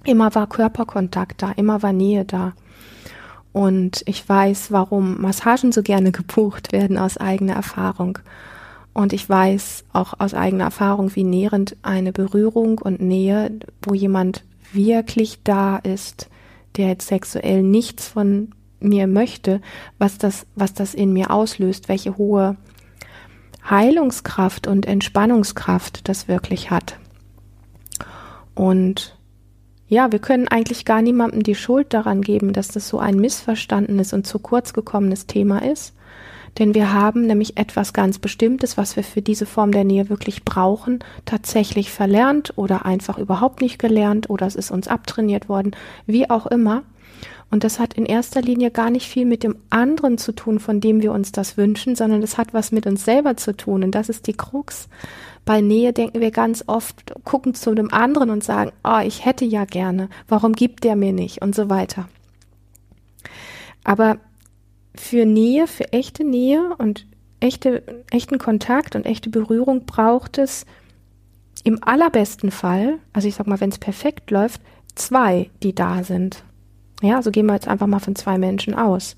Immer 0.03 0.35
war 0.35 0.47
Körperkontakt 0.47 1.41
da, 1.41 1.51
immer 1.51 1.81
war 1.83 1.93
Nähe 1.93 2.25
da. 2.25 2.53
Und 3.53 4.01
ich 4.07 4.27
weiß, 4.27 4.71
warum 4.71 5.21
Massagen 5.21 5.71
so 5.71 5.83
gerne 5.83 6.11
gebucht 6.11 6.73
werden 6.73 6.97
aus 6.97 7.17
eigener 7.17 7.53
Erfahrung. 7.53 8.19
Und 8.93 9.13
ich 9.13 9.27
weiß 9.27 9.85
auch 9.93 10.19
aus 10.19 10.33
eigener 10.33 10.65
Erfahrung, 10.65 11.15
wie 11.15 11.23
nährend 11.23 11.77
eine 11.81 12.11
Berührung 12.11 12.79
und 12.79 13.01
Nähe, 13.01 13.51
wo 13.81 13.93
jemand 13.93 14.43
wirklich 14.71 15.39
da 15.43 15.77
ist, 15.77 16.29
der 16.77 16.89
jetzt 16.89 17.07
sexuell 17.07 17.63
nichts 17.63 18.07
von 18.07 18.51
mir 18.79 19.07
möchte, 19.07 19.61
was 19.97 20.17
das, 20.17 20.45
was 20.55 20.73
das 20.73 20.93
in 20.93 21.13
mir 21.13 21.31
auslöst, 21.31 21.89
welche 21.89 22.17
hohe 22.17 22.57
Heilungskraft 23.69 24.67
und 24.67 24.85
Entspannungskraft 24.85 26.07
das 26.09 26.27
wirklich 26.27 26.69
hat. 26.69 26.97
Und 28.55 29.17
ja, 29.87 30.11
wir 30.11 30.19
können 30.19 30.47
eigentlich 30.47 30.85
gar 30.85 31.01
niemandem 31.01 31.43
die 31.43 31.55
Schuld 31.55 31.93
daran 31.93 32.21
geben, 32.21 32.53
dass 32.53 32.67
das 32.67 32.87
so 32.87 32.99
ein 32.99 33.17
missverstandenes 33.17 34.13
und 34.13 34.27
zu 34.27 34.39
kurz 34.39 34.73
gekommenes 34.73 35.27
Thema 35.27 35.59
ist. 35.59 35.93
Denn 36.59 36.75
wir 36.75 36.93
haben 36.93 37.25
nämlich 37.25 37.57
etwas 37.57 37.93
ganz 37.93 38.19
Bestimmtes, 38.19 38.77
was 38.77 38.95
wir 38.95 39.03
für 39.03 39.21
diese 39.21 39.45
Form 39.45 39.71
der 39.71 39.83
Nähe 39.83 40.09
wirklich 40.09 40.45
brauchen, 40.45 40.99
tatsächlich 41.25 41.91
verlernt 41.91 42.53
oder 42.57 42.85
einfach 42.85 43.17
überhaupt 43.17 43.61
nicht 43.61 43.79
gelernt 43.79 44.29
oder 44.29 44.45
es 44.45 44.55
ist 44.55 44.71
uns 44.71 44.87
abtrainiert 44.87 45.49
worden, 45.49 45.71
wie 46.05 46.29
auch 46.29 46.45
immer. 46.47 46.83
Und 47.49 47.63
das 47.63 47.79
hat 47.79 47.93
in 47.93 48.07
erster 48.07 48.41
Linie 48.41 48.71
gar 48.71 48.89
nicht 48.89 49.07
viel 49.07 49.25
mit 49.25 49.43
dem 49.43 49.55
anderen 49.69 50.17
zu 50.17 50.31
tun, 50.31 50.59
von 50.59 50.81
dem 50.81 51.03
wir 51.03 51.11
uns 51.11 51.31
das 51.31 51.55
wünschen, 51.55 51.95
sondern 51.95 52.21
das 52.21 52.39
hat 52.39 52.53
was 52.53 52.71
mit 52.71 52.87
uns 52.87 53.05
selber 53.05 53.37
zu 53.37 53.55
tun. 53.55 53.83
Und 53.83 53.91
das 53.91 54.09
ist 54.09 54.25
die 54.25 54.33
Krux. 54.33 54.89
Bei 55.45 55.61
Nähe 55.61 55.93
denken 55.93 56.19
wir 56.19 56.31
ganz 56.31 56.63
oft, 56.65 57.13
gucken 57.23 57.53
zu 57.53 57.75
dem 57.75 57.93
anderen 57.93 58.31
und 58.31 58.43
sagen, 58.43 58.71
oh, 58.83 58.99
ich 59.03 59.25
hätte 59.25 59.45
ja 59.45 59.65
gerne, 59.65 60.09
warum 60.27 60.53
gibt 60.53 60.83
der 60.83 60.95
mir 60.95 61.13
nicht 61.13 61.43
und 61.43 61.53
so 61.53 61.69
weiter. 61.69 62.09
Aber 63.83 64.17
für 64.95 65.25
Nähe, 65.25 65.67
für 65.67 65.91
echte 65.91 66.23
Nähe 66.23 66.75
und 66.77 67.05
echte, 67.39 67.83
echten 68.11 68.37
Kontakt 68.37 68.95
und 68.95 69.05
echte 69.05 69.29
Berührung 69.29 69.85
braucht 69.85 70.37
es 70.37 70.65
im 71.63 71.83
allerbesten 71.83 72.51
Fall, 72.51 72.99
also 73.13 73.27
ich 73.27 73.35
sag 73.35 73.47
mal, 73.47 73.59
wenn 73.59 73.69
es 73.69 73.77
perfekt 73.77 74.31
läuft, 74.31 74.61
zwei, 74.95 75.49
die 75.61 75.73
da 75.73 76.03
sind. 76.03 76.43
Ja, 77.01 77.17
also 77.17 77.31
gehen 77.31 77.45
wir 77.45 77.53
jetzt 77.53 77.67
einfach 77.67 77.87
mal 77.87 77.99
von 77.99 78.15
zwei 78.15 78.37
Menschen 78.37 78.75
aus. 78.75 79.17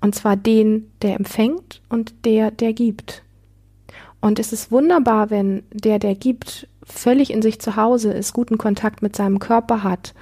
Und 0.00 0.14
zwar 0.14 0.36
den, 0.36 0.90
der 1.02 1.16
empfängt 1.16 1.82
und 1.88 2.24
der, 2.24 2.50
der 2.50 2.72
gibt. 2.72 3.22
Und 4.20 4.38
es 4.38 4.52
ist 4.52 4.70
wunderbar, 4.70 5.30
wenn 5.30 5.62
der, 5.72 5.98
der 5.98 6.14
gibt, 6.14 6.68
völlig 6.82 7.30
in 7.30 7.42
sich 7.42 7.60
zu 7.60 7.76
Hause 7.76 8.12
ist, 8.12 8.32
guten 8.32 8.58
Kontakt 8.58 9.02
mit 9.02 9.16
seinem 9.16 9.38
Körper 9.38 9.82
hat 9.82 10.14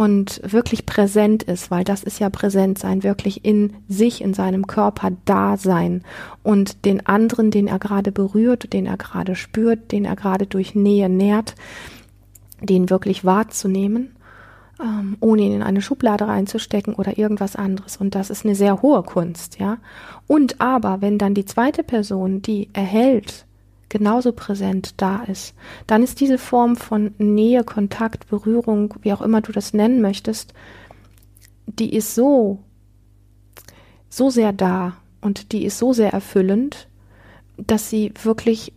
und 0.00 0.40
wirklich 0.42 0.86
präsent 0.86 1.42
ist, 1.42 1.70
weil 1.70 1.84
das 1.84 2.02
ist 2.02 2.20
ja 2.20 2.30
präsent 2.30 2.78
sein, 2.78 3.02
wirklich 3.02 3.44
in 3.44 3.74
sich, 3.86 4.22
in 4.22 4.32
seinem 4.32 4.66
Körper 4.66 5.10
da 5.26 5.58
sein 5.58 6.04
und 6.42 6.86
den 6.86 7.04
anderen, 7.04 7.50
den 7.50 7.66
er 7.66 7.78
gerade 7.78 8.10
berührt, 8.10 8.72
den 8.72 8.86
er 8.86 8.96
gerade 8.96 9.34
spürt, 9.34 9.92
den 9.92 10.06
er 10.06 10.16
gerade 10.16 10.46
durch 10.46 10.74
Nähe 10.74 11.10
nährt, 11.10 11.54
den 12.62 12.88
wirklich 12.88 13.26
wahrzunehmen, 13.26 14.16
ähm, 14.82 15.18
ohne 15.20 15.42
ihn 15.42 15.52
in 15.52 15.62
eine 15.62 15.82
Schublade 15.82 16.26
reinzustecken 16.26 16.94
oder 16.94 17.18
irgendwas 17.18 17.54
anderes. 17.54 17.98
Und 17.98 18.14
das 18.14 18.30
ist 18.30 18.46
eine 18.46 18.54
sehr 18.54 18.80
hohe 18.80 19.02
Kunst, 19.02 19.58
ja. 19.58 19.76
Und 20.26 20.62
aber, 20.62 21.02
wenn 21.02 21.18
dann 21.18 21.34
die 21.34 21.44
zweite 21.44 21.82
Person, 21.82 22.40
die 22.40 22.70
erhält, 22.72 23.44
genauso 23.90 24.32
präsent 24.32 24.94
da 24.96 25.24
ist, 25.24 25.54
dann 25.86 26.02
ist 26.02 26.20
diese 26.20 26.38
Form 26.38 26.76
von 26.76 27.14
Nähe, 27.18 27.64
Kontakt, 27.64 28.28
Berührung, 28.28 28.94
wie 29.02 29.12
auch 29.12 29.20
immer 29.20 29.42
du 29.42 29.52
das 29.52 29.74
nennen 29.74 30.00
möchtest, 30.00 30.54
die 31.66 31.94
ist 31.94 32.14
so, 32.14 32.58
so 34.08 34.30
sehr 34.30 34.52
da 34.52 34.96
und 35.20 35.52
die 35.52 35.64
ist 35.64 35.78
so 35.78 35.92
sehr 35.92 36.12
erfüllend, 36.12 36.88
dass 37.58 37.90
sie 37.90 38.14
wirklich, 38.22 38.72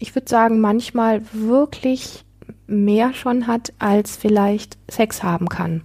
ich 0.00 0.14
würde 0.14 0.28
sagen, 0.28 0.60
manchmal 0.60 1.22
wirklich 1.32 2.24
mehr 2.66 3.12
schon 3.14 3.46
hat, 3.46 3.72
als 3.78 4.16
vielleicht 4.16 4.78
Sex 4.90 5.22
haben 5.22 5.48
kann. 5.48 5.82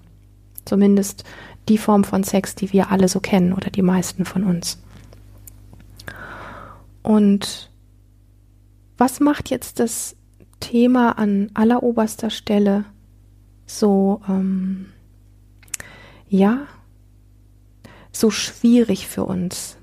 Zumindest 0.66 1.26
die 1.68 1.78
Form 1.78 2.04
von 2.04 2.24
Sex, 2.24 2.56
die 2.56 2.72
wir 2.74 2.92
alle 2.92 3.08
so 3.08 3.20
kennen 3.20 3.54
oder 3.54 3.70
die 3.70 3.82
meisten 3.82 4.26
von 4.26 4.44
uns. 4.44 4.82
Und 7.04 7.70
was 9.00 9.20
macht 9.20 9.50
jetzt 9.50 9.80
das 9.80 10.16
Thema 10.60 11.18
an 11.18 11.50
alleroberster 11.54 12.30
Stelle 12.30 12.86
so, 13.66 14.22
ähm, 14.28 14.88
ja, 16.28 16.68
so 18.12 18.30
schwierig 18.32 19.08
für 19.08 19.24
uns. 19.24 19.78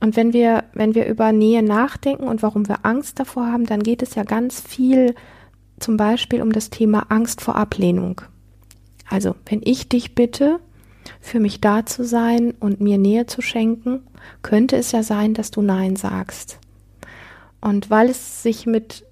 Und 0.00 0.16
wenn 0.16 0.32
wir, 0.32 0.64
wenn 0.72 0.94
wir 0.94 1.06
über 1.06 1.30
Nähe 1.30 1.62
nachdenken 1.62 2.24
und 2.24 2.42
warum 2.42 2.66
wir 2.68 2.86
Angst 2.86 3.20
davor 3.20 3.46
haben, 3.46 3.66
dann 3.66 3.82
geht 3.82 4.02
es 4.02 4.14
ja 4.14 4.24
ganz 4.24 4.60
viel 4.60 5.14
zum 5.78 5.96
Beispiel 5.96 6.42
um 6.42 6.52
das 6.52 6.70
Thema 6.70 7.06
Angst 7.10 7.42
vor 7.42 7.56
Ablehnung. 7.56 8.22
Also, 9.08 9.34
wenn 9.46 9.60
ich 9.62 9.88
dich 9.88 10.14
bitte, 10.14 10.60
für 11.20 11.40
mich 11.40 11.60
da 11.60 11.84
zu 11.84 12.04
sein 12.04 12.54
und 12.60 12.80
mir 12.80 12.96
Nähe 12.96 13.26
zu 13.26 13.42
schenken, 13.42 14.02
könnte 14.42 14.76
es 14.76 14.92
ja 14.92 15.02
sein, 15.02 15.34
dass 15.34 15.50
du 15.50 15.60
Nein 15.60 15.96
sagst. 15.96 16.58
Und 17.60 17.90
weil 17.90 18.08
es 18.08 18.42
sich 18.42 18.66
mit 18.66 19.04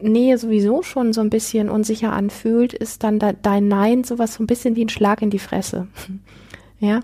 Nähe 0.00 0.36
sowieso 0.36 0.82
schon 0.82 1.12
so 1.12 1.20
ein 1.20 1.30
bisschen 1.30 1.70
unsicher 1.70 2.12
anfühlt, 2.12 2.74
ist 2.74 3.02
dann 3.02 3.18
da 3.18 3.32
dein 3.32 3.68
Nein 3.68 4.04
sowas 4.04 4.34
so 4.34 4.42
ein 4.42 4.46
bisschen 4.46 4.76
wie 4.76 4.84
ein 4.84 4.90
Schlag 4.90 5.22
in 5.22 5.30
die 5.30 5.38
Fresse. 5.38 5.88
ja. 6.78 7.00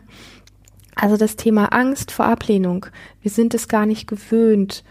Also 0.94 1.16
das 1.16 1.36
Thema 1.36 1.72
Angst 1.72 2.10
vor 2.10 2.26
Ablehnung. 2.26 2.86
Wir 3.22 3.30
sind 3.30 3.54
es 3.54 3.68
gar 3.68 3.86
nicht 3.86 4.06
gewöhnt, 4.06 4.84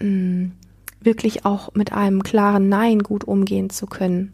mh, 0.00 0.08
mm, 0.08 0.52
wirklich 1.00 1.44
auch 1.44 1.74
mit 1.74 1.92
einem 1.92 2.22
klaren 2.22 2.68
Nein 2.68 3.00
gut 3.00 3.24
umgehen 3.24 3.70
zu 3.70 3.86
können. 3.86 4.32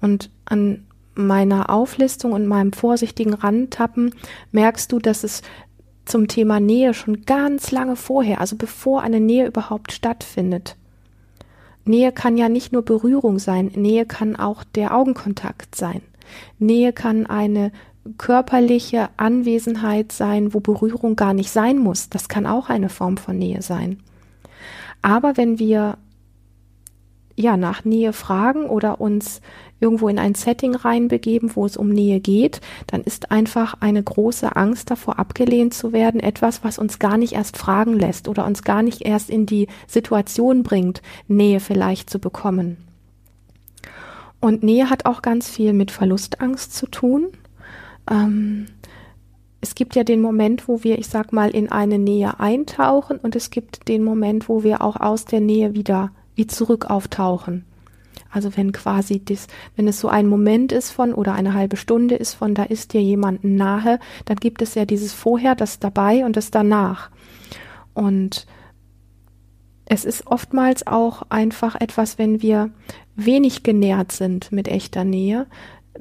Und 0.00 0.30
an 0.44 0.86
meiner 1.14 1.70
Auflistung 1.70 2.32
und 2.32 2.46
meinem 2.46 2.72
vorsichtigen 2.72 3.34
Rantappen 3.34 4.14
merkst 4.52 4.92
du, 4.92 4.98
dass 4.98 5.24
es 5.24 5.42
zum 6.06 6.28
Thema 6.28 6.60
Nähe 6.60 6.94
schon 6.94 7.26
ganz 7.26 7.70
lange 7.70 7.96
vorher, 7.96 8.40
also 8.40 8.56
bevor 8.56 9.02
eine 9.02 9.20
Nähe 9.20 9.46
überhaupt 9.46 9.92
stattfindet. 9.92 10.76
Nähe 11.84 12.12
kann 12.12 12.36
ja 12.36 12.48
nicht 12.48 12.72
nur 12.72 12.82
Berührung 12.82 13.38
sein, 13.38 13.70
Nähe 13.74 14.06
kann 14.06 14.36
auch 14.36 14.64
der 14.64 14.96
Augenkontakt 14.96 15.74
sein. 15.74 16.02
Nähe 16.58 16.92
kann 16.92 17.26
eine 17.26 17.70
körperliche 18.18 19.08
Anwesenheit 19.16 20.12
sein, 20.12 20.54
wo 20.54 20.60
Berührung 20.60 21.16
gar 21.16 21.34
nicht 21.34 21.50
sein 21.50 21.78
muss. 21.78 22.08
Das 22.08 22.28
kann 22.28 22.46
auch 22.46 22.68
eine 22.68 22.88
Form 22.88 23.16
von 23.16 23.38
Nähe 23.38 23.62
sein. 23.62 24.00
Aber 25.02 25.36
wenn 25.36 25.58
wir 25.58 25.98
ja 27.36 27.56
nach 27.56 27.84
Nähe 27.84 28.12
fragen 28.12 28.66
oder 28.66 29.00
uns 29.00 29.40
irgendwo 29.78 30.08
in 30.08 30.18
ein 30.18 30.34
Setting 30.34 30.74
reinbegeben, 30.74 31.54
wo 31.54 31.66
es 31.66 31.76
um 31.76 31.90
Nähe 31.90 32.18
geht, 32.18 32.60
dann 32.86 33.02
ist 33.02 33.30
einfach 33.30 33.74
eine 33.80 34.02
große 34.02 34.56
Angst 34.56 34.90
davor, 34.90 35.18
abgelehnt 35.18 35.74
zu 35.74 35.92
werden, 35.92 36.20
etwas, 36.20 36.64
was 36.64 36.78
uns 36.78 36.98
gar 36.98 37.18
nicht 37.18 37.34
erst 37.34 37.58
fragen 37.58 37.98
lässt 37.98 38.26
oder 38.26 38.46
uns 38.46 38.62
gar 38.62 38.82
nicht 38.82 39.02
erst 39.02 39.28
in 39.28 39.44
die 39.44 39.68
Situation 39.86 40.62
bringt, 40.62 41.02
Nähe 41.28 41.60
vielleicht 41.60 42.08
zu 42.08 42.18
bekommen. 42.18 42.78
Und 44.40 44.62
Nähe 44.62 44.88
hat 44.88 45.06
auch 45.06 45.22
ganz 45.22 45.48
viel 45.48 45.72
mit 45.72 45.90
Verlustangst 45.90 46.74
zu 46.74 46.86
tun. 46.86 47.28
Ähm, 48.10 48.66
es 49.60 49.74
gibt 49.74 49.96
ja 49.96 50.04
den 50.04 50.20
Moment, 50.20 50.68
wo 50.68 50.84
wir, 50.84 50.98
ich 50.98 51.08
sag 51.08 51.32
mal, 51.32 51.50
in 51.50 51.70
eine 51.72 51.98
Nähe 51.98 52.38
eintauchen 52.38 53.18
und 53.18 53.34
es 53.36 53.50
gibt 53.50 53.88
den 53.88 54.04
Moment, 54.04 54.48
wo 54.48 54.62
wir 54.62 54.82
auch 54.82 54.96
aus 54.96 55.24
der 55.24 55.40
Nähe 55.40 55.74
wieder 55.74 56.12
wie 56.36 56.46
zurück 56.46 56.86
auftauchen. 56.86 57.64
Also 58.30 58.56
wenn 58.56 58.72
quasi 58.72 59.24
das, 59.24 59.46
wenn 59.76 59.88
es 59.88 59.98
so 59.98 60.08
ein 60.08 60.26
Moment 60.26 60.70
ist 60.70 60.90
von 60.90 61.14
oder 61.14 61.32
eine 61.34 61.54
halbe 61.54 61.76
Stunde 61.76 62.14
ist 62.16 62.34
von, 62.34 62.54
da 62.54 62.64
ist 62.64 62.92
dir 62.92 63.02
jemanden 63.02 63.56
nahe, 63.56 63.98
dann 64.26 64.36
gibt 64.36 64.62
es 64.62 64.74
ja 64.74 64.84
dieses 64.84 65.12
vorher, 65.12 65.54
das 65.54 65.78
dabei 65.78 66.24
und 66.24 66.36
das 66.36 66.50
danach. 66.50 67.10
Und 67.94 68.46
es 69.86 70.04
ist 70.04 70.26
oftmals 70.26 70.86
auch 70.86 71.22
einfach 71.30 71.80
etwas, 71.80 72.18
wenn 72.18 72.42
wir 72.42 72.70
wenig 73.14 73.62
genährt 73.62 74.12
sind 74.12 74.52
mit 74.52 74.68
echter 74.68 75.04
Nähe, 75.04 75.46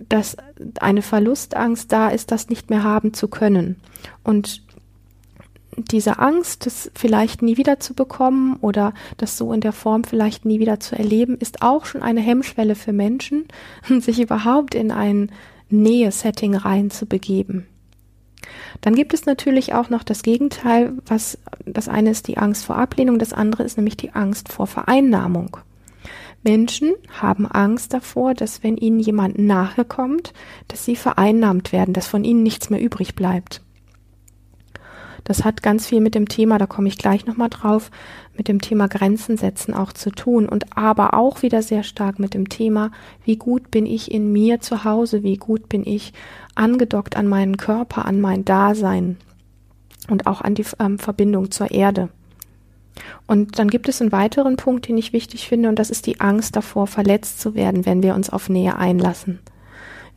dass 0.10 0.36
eine 0.82 1.02
Verlustangst 1.02 1.92
da 1.92 2.10
ist, 2.10 2.32
das 2.32 2.50
nicht 2.50 2.70
mehr 2.70 2.84
haben 2.84 3.14
zu 3.14 3.28
können. 3.28 3.78
Und 4.24 4.65
diese 5.78 6.20
Angst, 6.20 6.66
das 6.66 6.92
vielleicht 6.96 7.42
nie 7.42 7.58
wieder 7.58 7.80
zu 7.80 7.94
bekommen 7.94 8.58
oder 8.62 8.94
das 9.18 9.38
so 9.38 9.52
in 9.54 9.62
der 9.62 9.74
Form 9.74 10.04
vielleicht 10.04 10.46
nie 10.46 10.60
wieder 10.60 10.80
zu 10.80 10.98
erleben, 10.98 11.38
ist 11.38 11.62
auch 11.62 11.86
schon 11.86 12.02
eine 12.02 12.22
Hemmschwelle 12.22 12.76
für 12.76 12.94
Menschen, 12.94 13.46
sich 14.00 14.20
überhaupt 14.20 14.76
in 14.76 14.92
ein 14.92 15.32
Nähe-Setting 15.70 16.56
reinzubegeben. 16.56 17.68
Dann 18.82 18.96
gibt 18.96 19.14
es 19.14 19.26
natürlich 19.26 19.74
auch 19.74 19.90
noch 19.90 20.04
das 20.04 20.22
Gegenteil, 20.22 20.94
was 21.06 21.40
das 21.66 21.90
eine 21.90 22.12
ist 22.12 22.28
die 22.28 22.38
Angst 22.38 22.66
vor 22.66 22.76
Ablehnung, 22.76 23.20
das 23.20 23.34
andere 23.34 23.64
ist 23.64 23.78
nämlich 23.78 23.98
die 23.98 24.12
Angst 24.12 24.50
vor 24.50 24.68
Vereinnahmung. 24.68 25.58
Menschen 26.44 26.94
haben 27.20 27.48
Angst 27.48 27.94
davor, 27.94 28.36
dass 28.36 28.62
wenn 28.62 28.78
ihnen 28.78 29.00
jemand 29.00 29.40
nahe 29.40 29.84
kommt, 29.84 30.32
dass 30.68 30.86
sie 30.86 30.96
vereinnahmt 30.96 31.72
werden, 31.72 31.94
dass 31.94 32.08
von 32.08 32.24
ihnen 32.24 32.44
nichts 32.44 32.70
mehr 32.70 32.80
übrig 32.80 33.16
bleibt. 33.16 33.65
Das 35.26 35.44
hat 35.44 35.64
ganz 35.64 35.88
viel 35.88 36.02
mit 36.02 36.14
dem 36.16 36.30
Thema, 36.30 36.60
da 36.60 36.68
komme 36.68 36.88
ich 36.88 37.00
gleich 37.00 37.26
nochmal 37.26 37.50
drauf, 37.50 37.90
mit 38.38 38.48
dem 38.48 38.62
Thema 38.62 38.88
Grenzen 38.88 39.38
setzen 39.38 39.74
auch 39.74 39.92
zu 39.92 40.12
tun 40.12 40.48
und 40.48 40.78
aber 40.78 41.16
auch 41.16 41.42
wieder 41.42 41.64
sehr 41.64 41.84
stark 41.84 42.20
mit 42.20 42.36
dem 42.36 42.48
Thema, 42.48 42.92
wie 43.26 43.36
gut 43.36 43.72
bin 43.72 43.88
ich 43.88 44.12
in 44.12 44.32
mir 44.32 44.62
zu 44.62 44.84
Hause, 44.84 45.24
wie 45.24 45.38
gut 45.38 45.68
bin 45.68 45.84
ich 45.86 46.14
angedockt 46.54 47.18
an 47.18 47.28
meinen 47.28 47.58
Körper, 47.58 48.06
an 48.06 48.22
mein 48.22 48.46
Dasein 48.46 49.18
und 50.10 50.28
auch 50.28 50.42
an 50.42 50.54
die 50.54 50.66
ähm, 50.80 51.00
Verbindung 51.00 51.50
zur 51.50 51.72
Erde. 51.72 52.10
Und 53.26 53.58
dann 53.58 53.70
gibt 53.70 53.90
es 53.90 54.02
einen 54.02 54.12
weiteren 54.12 54.58
Punkt, 54.58 54.88
den 54.88 54.98
ich 54.98 55.12
wichtig 55.12 55.48
finde, 55.48 55.70
und 55.70 55.80
das 55.80 55.90
ist 55.90 56.06
die 56.06 56.20
Angst 56.22 56.56
davor, 56.56 56.86
verletzt 56.86 57.42
zu 57.42 57.56
werden, 57.56 57.88
wenn 57.88 58.04
wir 58.04 58.14
uns 58.14 58.30
auf 58.30 58.48
Nähe 58.48 58.78
einlassen. 58.78 59.40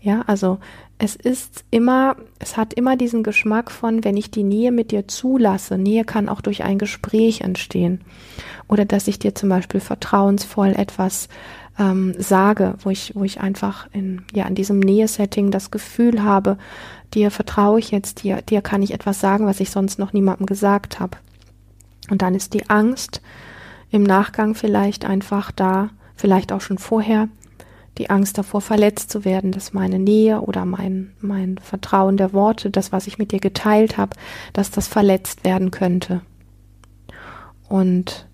Ja, 0.00 0.22
also 0.26 0.58
es 0.98 1.16
ist 1.16 1.64
immer, 1.70 2.16
es 2.38 2.56
hat 2.56 2.72
immer 2.72 2.96
diesen 2.96 3.22
Geschmack 3.22 3.70
von, 3.70 4.04
wenn 4.04 4.16
ich 4.16 4.30
die 4.30 4.44
Nähe 4.44 4.70
mit 4.70 4.92
dir 4.92 5.08
zulasse. 5.08 5.76
Nähe 5.76 6.04
kann 6.04 6.28
auch 6.28 6.40
durch 6.40 6.62
ein 6.62 6.78
Gespräch 6.78 7.40
entstehen. 7.40 8.00
Oder 8.68 8.84
dass 8.84 9.08
ich 9.08 9.18
dir 9.18 9.34
zum 9.34 9.48
Beispiel 9.48 9.80
vertrauensvoll 9.80 10.70
etwas 10.70 11.28
ähm, 11.78 12.14
sage, 12.18 12.74
wo 12.82 12.90
ich, 12.90 13.12
wo 13.14 13.24
ich 13.24 13.40
einfach 13.40 13.88
in, 13.92 14.22
ja, 14.34 14.46
in 14.46 14.54
diesem 14.54 14.80
Nähe-Setting 14.80 15.50
das 15.50 15.70
Gefühl 15.70 16.22
habe, 16.22 16.58
dir 17.14 17.30
vertraue 17.30 17.78
ich 17.78 17.90
jetzt, 17.90 18.22
dir, 18.22 18.42
dir 18.42 18.60
kann 18.60 18.82
ich 18.82 18.92
etwas 18.92 19.20
sagen, 19.20 19.46
was 19.46 19.60
ich 19.60 19.70
sonst 19.70 19.98
noch 19.98 20.12
niemandem 20.12 20.46
gesagt 20.46 21.00
habe. 21.00 21.18
Und 22.10 22.22
dann 22.22 22.34
ist 22.34 22.54
die 22.54 22.68
Angst 22.70 23.20
im 23.90 24.02
Nachgang 24.02 24.54
vielleicht 24.54 25.04
einfach 25.04 25.52
da, 25.52 25.90
vielleicht 26.14 26.52
auch 26.52 26.60
schon 26.60 26.78
vorher, 26.78 27.28
die 27.98 28.10
Angst 28.10 28.38
davor, 28.38 28.60
verletzt 28.60 29.10
zu 29.10 29.24
werden, 29.24 29.52
dass 29.52 29.72
meine 29.72 29.98
Nähe 29.98 30.40
oder 30.40 30.64
mein, 30.64 31.12
mein 31.20 31.58
Vertrauen 31.58 32.16
der 32.16 32.32
Worte, 32.32 32.70
das, 32.70 32.92
was 32.92 33.06
ich 33.06 33.18
mit 33.18 33.32
dir 33.32 33.40
geteilt 33.40 33.98
habe, 33.98 34.16
dass 34.52 34.70
das 34.70 34.88
verletzt 34.88 35.44
werden 35.44 35.70
könnte. 35.70 36.22
Und 37.68 38.26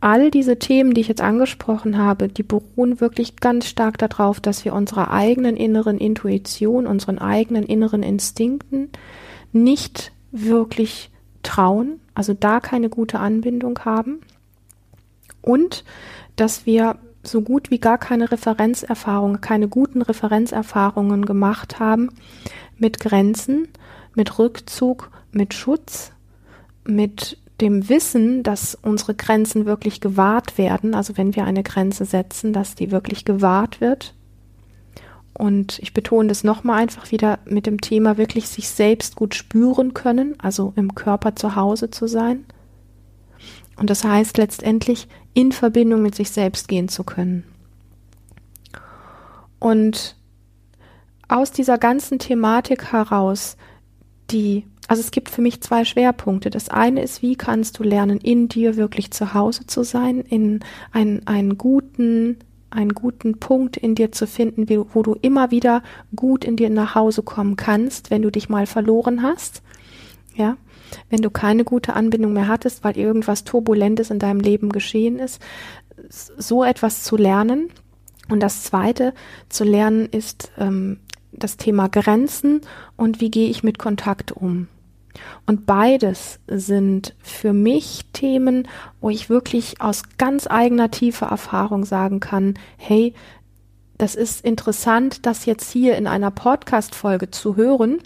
all 0.00 0.30
diese 0.30 0.58
Themen, 0.58 0.94
die 0.94 1.02
ich 1.02 1.08
jetzt 1.08 1.20
angesprochen 1.20 1.98
habe, 1.98 2.28
die 2.28 2.42
beruhen 2.42 3.00
wirklich 3.00 3.36
ganz 3.36 3.66
stark 3.66 3.98
darauf, 3.98 4.40
dass 4.40 4.64
wir 4.64 4.74
unserer 4.74 5.10
eigenen 5.10 5.56
inneren 5.56 5.98
Intuition, 5.98 6.86
unseren 6.86 7.18
eigenen 7.18 7.64
inneren 7.64 8.02
Instinkten 8.02 8.90
nicht 9.52 10.12
wirklich 10.32 11.10
trauen, 11.42 12.00
also 12.14 12.34
da 12.34 12.60
keine 12.60 12.88
gute 12.88 13.18
Anbindung 13.18 13.78
haben 13.84 14.20
und 15.42 15.84
dass 16.36 16.66
wir 16.66 16.96
so 17.30 17.42
gut 17.42 17.70
wie 17.70 17.78
gar 17.78 17.98
keine 17.98 18.30
Referenzerfahrungen, 18.30 19.40
keine 19.40 19.68
guten 19.68 20.02
Referenzerfahrungen 20.02 21.24
gemacht 21.24 21.78
haben 21.78 22.10
mit 22.78 23.00
Grenzen, 23.00 23.68
mit 24.14 24.38
Rückzug, 24.38 25.10
mit 25.32 25.54
Schutz, 25.54 26.12
mit 26.84 27.38
dem 27.60 27.88
Wissen, 27.88 28.42
dass 28.42 28.74
unsere 28.74 29.14
Grenzen 29.14 29.66
wirklich 29.66 30.00
gewahrt 30.00 30.56
werden, 30.56 30.94
also 30.94 31.16
wenn 31.16 31.36
wir 31.36 31.44
eine 31.44 31.62
Grenze 31.62 32.04
setzen, 32.04 32.52
dass 32.52 32.74
die 32.74 32.90
wirklich 32.90 33.24
gewahrt 33.24 33.80
wird. 33.80 34.14
Und 35.34 35.78
ich 35.78 35.94
betone 35.94 36.28
das 36.28 36.44
nochmal 36.44 36.82
einfach 36.82 37.10
wieder 37.12 37.38
mit 37.44 37.66
dem 37.66 37.80
Thema 37.80 38.18
wirklich 38.18 38.48
sich 38.48 38.68
selbst 38.68 39.16
gut 39.16 39.34
spüren 39.34 39.94
können, 39.94 40.34
also 40.38 40.72
im 40.76 40.94
Körper 40.94 41.36
zu 41.36 41.54
Hause 41.54 41.90
zu 41.90 42.06
sein. 42.06 42.44
Und 43.80 43.88
das 43.88 44.04
heißt 44.04 44.36
letztendlich 44.36 45.08
in 45.32 45.52
Verbindung 45.52 46.02
mit 46.02 46.14
sich 46.14 46.30
selbst 46.30 46.68
gehen 46.68 46.88
zu 46.88 47.02
können. 47.02 47.44
Und 49.58 50.16
aus 51.28 51.50
dieser 51.50 51.78
ganzen 51.78 52.18
Thematik 52.18 52.92
heraus, 52.92 53.56
die, 54.30 54.66
also 54.86 55.00
es 55.00 55.10
gibt 55.12 55.30
für 55.30 55.40
mich 55.40 55.62
zwei 55.62 55.86
Schwerpunkte. 55.86 56.50
Das 56.50 56.68
eine 56.68 57.02
ist, 57.02 57.22
wie 57.22 57.36
kannst 57.36 57.78
du 57.78 57.82
lernen, 57.82 58.18
in 58.18 58.48
dir 58.48 58.76
wirklich 58.76 59.12
zu 59.12 59.32
Hause 59.32 59.66
zu 59.66 59.82
sein, 59.82 60.20
in 60.20 60.60
einen, 60.92 61.26
einen 61.26 61.56
guten, 61.56 62.36
einen 62.68 62.92
guten 62.92 63.40
Punkt 63.40 63.78
in 63.78 63.94
dir 63.94 64.12
zu 64.12 64.26
finden, 64.26 64.68
wo 64.92 65.02
du 65.02 65.16
immer 65.22 65.50
wieder 65.50 65.82
gut 66.14 66.44
in 66.44 66.56
dir 66.56 66.68
nach 66.68 66.94
Hause 66.94 67.22
kommen 67.22 67.56
kannst, 67.56 68.10
wenn 68.10 68.20
du 68.20 68.30
dich 68.30 68.50
mal 68.50 68.66
verloren 68.66 69.22
hast. 69.22 69.62
Ja, 70.34 70.58
wenn 71.08 71.22
du 71.22 71.30
keine 71.30 71.64
gute 71.64 71.94
Anbindung 71.94 72.32
mehr 72.32 72.48
hattest, 72.48 72.84
weil 72.84 72.96
irgendwas 72.96 73.44
Turbulentes 73.44 74.10
in 74.10 74.18
deinem 74.18 74.40
Leben 74.40 74.70
geschehen 74.70 75.18
ist, 75.18 75.40
so 76.08 76.64
etwas 76.64 77.02
zu 77.02 77.16
lernen. 77.16 77.70
Und 78.28 78.40
das 78.40 78.62
Zweite 78.62 79.12
zu 79.48 79.64
lernen 79.64 80.06
ist, 80.06 80.52
ähm, 80.58 81.00
das 81.32 81.56
Thema 81.56 81.88
Grenzen 81.88 82.60
und 82.96 83.20
wie 83.20 83.30
gehe 83.30 83.50
ich 83.50 83.62
mit 83.62 83.78
Kontakt 83.78 84.32
um. 84.32 84.68
Und 85.46 85.66
beides 85.66 86.38
sind 86.46 87.14
für 87.20 87.52
mich 87.52 88.06
Themen, 88.12 88.68
wo 89.00 89.10
ich 89.10 89.28
wirklich 89.28 89.80
aus 89.80 90.02
ganz 90.18 90.46
eigener 90.46 90.90
tiefer 90.90 91.26
Erfahrung 91.26 91.84
sagen 91.84 92.20
kann, 92.20 92.54
hey, 92.76 93.14
das 93.98 94.14
ist 94.14 94.44
interessant, 94.44 95.26
das 95.26 95.46
jetzt 95.46 95.70
hier 95.70 95.96
in 95.96 96.06
einer 96.06 96.30
Podcast-Folge 96.30 97.30
zu 97.30 97.56
hören, 97.56 97.98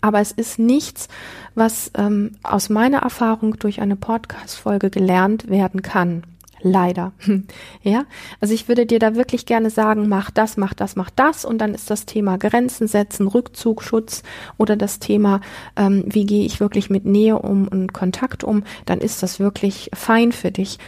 aber 0.00 0.20
es 0.20 0.32
ist 0.32 0.58
nichts, 0.58 1.08
was 1.54 1.90
ähm, 1.96 2.32
aus 2.42 2.68
meiner 2.68 2.98
Erfahrung 2.98 3.58
durch 3.58 3.80
eine 3.80 3.96
Podcast-Folge 3.96 4.90
gelernt 4.90 5.48
werden 5.48 5.82
kann. 5.82 6.22
Leider. 6.60 7.12
ja, 7.82 8.04
also 8.40 8.52
ich 8.52 8.68
würde 8.68 8.84
dir 8.84 8.98
da 8.98 9.14
wirklich 9.14 9.46
gerne 9.46 9.70
sagen, 9.70 10.08
mach 10.08 10.30
das, 10.30 10.56
mach 10.56 10.74
das, 10.74 10.96
mach 10.96 11.10
das 11.10 11.44
und 11.44 11.58
dann 11.58 11.74
ist 11.74 11.90
das 11.90 12.04
Thema 12.04 12.36
Grenzen 12.36 12.88
setzen, 12.88 13.28
Rückzug, 13.28 13.82
Schutz 13.82 14.22
oder 14.56 14.76
das 14.76 14.98
Thema, 14.98 15.40
ähm, 15.76 16.04
wie 16.06 16.26
gehe 16.26 16.44
ich 16.44 16.60
wirklich 16.60 16.90
mit 16.90 17.04
Nähe 17.04 17.38
um 17.38 17.68
und 17.68 17.92
Kontakt 17.92 18.42
um, 18.42 18.64
dann 18.86 18.98
ist 18.98 19.22
das 19.22 19.38
wirklich 19.38 19.90
fein 19.94 20.32
für 20.32 20.50
dich. 20.50 20.78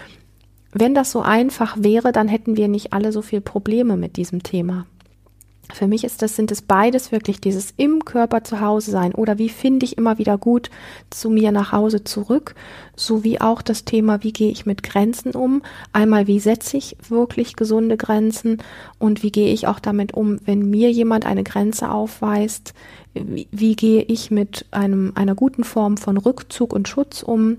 Wenn 0.73 0.95
das 0.95 1.11
so 1.13 1.21
einfach 1.21 1.77
wäre, 1.79 2.13
dann 2.13 2.29
hätten 2.29 2.57
wir 2.57 2.69
nicht 2.69 2.93
alle 2.93 3.13
so 3.13 3.23
viel 3.23 3.41
Probleme 3.41 3.97
mit 3.97 4.17
diesem 4.17 4.43
Thema. 4.43 4.87
Für 5.73 5.87
mich 5.87 6.05
ist 6.05 6.23
das, 6.23 6.37
sind 6.37 6.51
es 6.51 6.63
beides 6.63 7.13
wirklich 7.13 7.41
dieses 7.41 7.73
im 7.77 8.05
Körper 8.05 8.45
zu 8.45 8.61
Hause 8.61 8.91
sein 8.91 9.15
oder 9.15 9.39
wie 9.39 9.49
finde 9.49 9.87
ich 9.87 9.99
immer 9.99 10.19
wieder 10.19 10.39
gut 10.39 10.71
zu 11.11 11.31
mir 11.31 11.53
nach 11.53 11.73
Hause 11.73 12.05
zurück, 12.05 12.55
sowie 12.97 13.41
auch 13.41 13.63
das 13.63 13.85
Thema, 13.85 14.23
wie 14.23 14.33
gehe 14.33 14.51
ich 14.51 14.67
mit 14.67 14.83
Grenzen 14.83 15.33
um? 15.33 15.63
Einmal, 15.93 16.27
wie 16.27 16.41
setze 16.41 16.77
ich 16.77 16.97
wirklich 17.09 17.57
gesunde 17.57 17.97
Grenzen 17.97 18.59
und 18.99 19.23
wie 19.23 19.33
gehe 19.33 19.53
ich 19.53 19.67
auch 19.67 19.81
damit 19.81 20.15
um, 20.15 20.39
wenn 20.45 20.69
mir 20.69 20.91
jemand 20.91 21.27
eine 21.27 21.45
Grenze 21.45 21.91
aufweist? 21.91 22.75
Wie, 23.15 23.49
wie 23.51 23.77
gehe 23.77 24.03
ich 24.03 24.31
mit 24.31 24.67
einem, 24.71 25.13
einer 25.15 25.35
guten 25.35 25.65
Form 25.65 25.97
von 25.97 26.17
Rückzug 26.17 26.73
und 26.73 26.89
Schutz 26.89 27.23
um? 27.23 27.59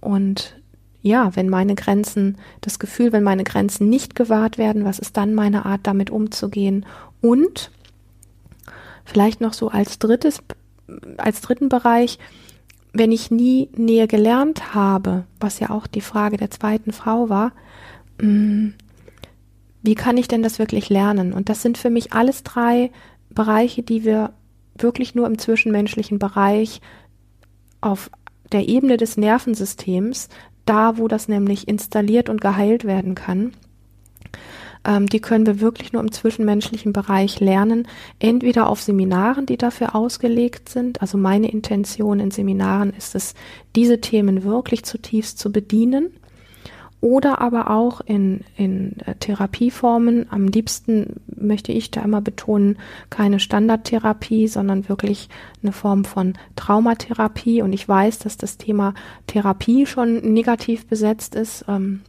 Und 0.00 0.56
ja, 1.02 1.34
wenn 1.34 1.48
meine 1.48 1.74
Grenzen, 1.74 2.38
das 2.60 2.78
Gefühl, 2.78 3.12
wenn 3.12 3.24
meine 3.24 3.44
Grenzen 3.44 3.88
nicht 3.88 4.14
gewahrt 4.14 4.56
werden, 4.56 4.84
was 4.84 5.00
ist 5.00 5.16
dann 5.16 5.34
meine 5.34 5.66
Art, 5.66 5.80
damit 5.82 6.10
umzugehen? 6.10 6.86
Und 7.22 7.70
vielleicht 9.04 9.40
noch 9.40 9.54
so 9.54 9.68
als 9.68 9.98
drittes, 9.98 10.42
als 11.16 11.40
dritten 11.40 11.70
Bereich, 11.70 12.18
wenn 12.92 13.12
ich 13.12 13.30
nie 13.30 13.70
Nähe 13.74 14.06
gelernt 14.06 14.74
habe, 14.74 15.24
was 15.40 15.60
ja 15.60 15.70
auch 15.70 15.86
die 15.86 16.02
Frage 16.02 16.36
der 16.36 16.50
zweiten 16.50 16.92
Frau 16.92 17.30
war, 17.30 17.52
mm, 18.20 18.70
wie 19.82 19.94
kann 19.94 20.16
ich 20.16 20.28
denn 20.28 20.42
das 20.42 20.58
wirklich 20.58 20.90
lernen? 20.90 21.32
Und 21.32 21.48
das 21.48 21.62
sind 21.62 21.78
für 21.78 21.90
mich 21.90 22.12
alles 22.12 22.42
drei 22.42 22.90
Bereiche, 23.30 23.82
die 23.82 24.04
wir 24.04 24.32
wirklich 24.76 25.14
nur 25.14 25.26
im 25.26 25.38
zwischenmenschlichen 25.38 26.18
Bereich 26.18 26.80
auf 27.80 28.10
der 28.52 28.68
Ebene 28.68 28.96
des 28.96 29.16
Nervensystems 29.16 30.28
da, 30.66 30.98
wo 30.98 31.08
das 31.08 31.28
nämlich 31.28 31.66
installiert 31.66 32.28
und 32.28 32.40
geheilt 32.40 32.84
werden 32.84 33.14
kann. 33.14 33.52
Ähm, 34.84 35.06
die 35.06 35.20
können 35.20 35.46
wir 35.46 35.60
wirklich 35.60 35.92
nur 35.92 36.02
im 36.02 36.12
zwischenmenschlichen 36.12 36.92
Bereich 36.92 37.40
lernen, 37.40 37.86
entweder 38.18 38.68
auf 38.68 38.82
Seminaren, 38.82 39.46
die 39.46 39.56
dafür 39.56 39.94
ausgelegt 39.94 40.68
sind. 40.68 41.00
Also 41.02 41.18
meine 41.18 41.50
Intention 41.50 42.20
in 42.20 42.30
Seminaren 42.30 42.92
ist 42.92 43.14
es, 43.14 43.34
diese 43.76 44.00
Themen 44.00 44.44
wirklich 44.44 44.84
zutiefst 44.84 45.38
zu 45.38 45.52
bedienen 45.52 46.10
oder 47.02 47.40
aber 47.40 47.68
auch 47.68 48.00
in, 48.00 48.42
in 48.56 48.96
äh, 49.04 49.16
Therapieformen. 49.16 50.26
Am 50.30 50.46
liebsten 50.46 51.20
möchte 51.26 51.72
ich 51.72 51.90
da 51.90 52.00
immer 52.00 52.20
betonen, 52.20 52.78
keine 53.10 53.40
Standardtherapie, 53.40 54.46
sondern 54.46 54.88
wirklich 54.88 55.28
eine 55.62 55.72
Form 55.72 56.04
von 56.04 56.34
Traumatherapie. 56.54 57.60
Und 57.60 57.72
ich 57.72 57.88
weiß, 57.88 58.20
dass 58.20 58.36
das 58.36 58.56
Thema 58.56 58.94
Therapie 59.26 59.84
schon 59.84 60.32
negativ 60.32 60.86
besetzt 60.86 61.34
ist. 61.34 61.64
Ähm, 61.66 62.02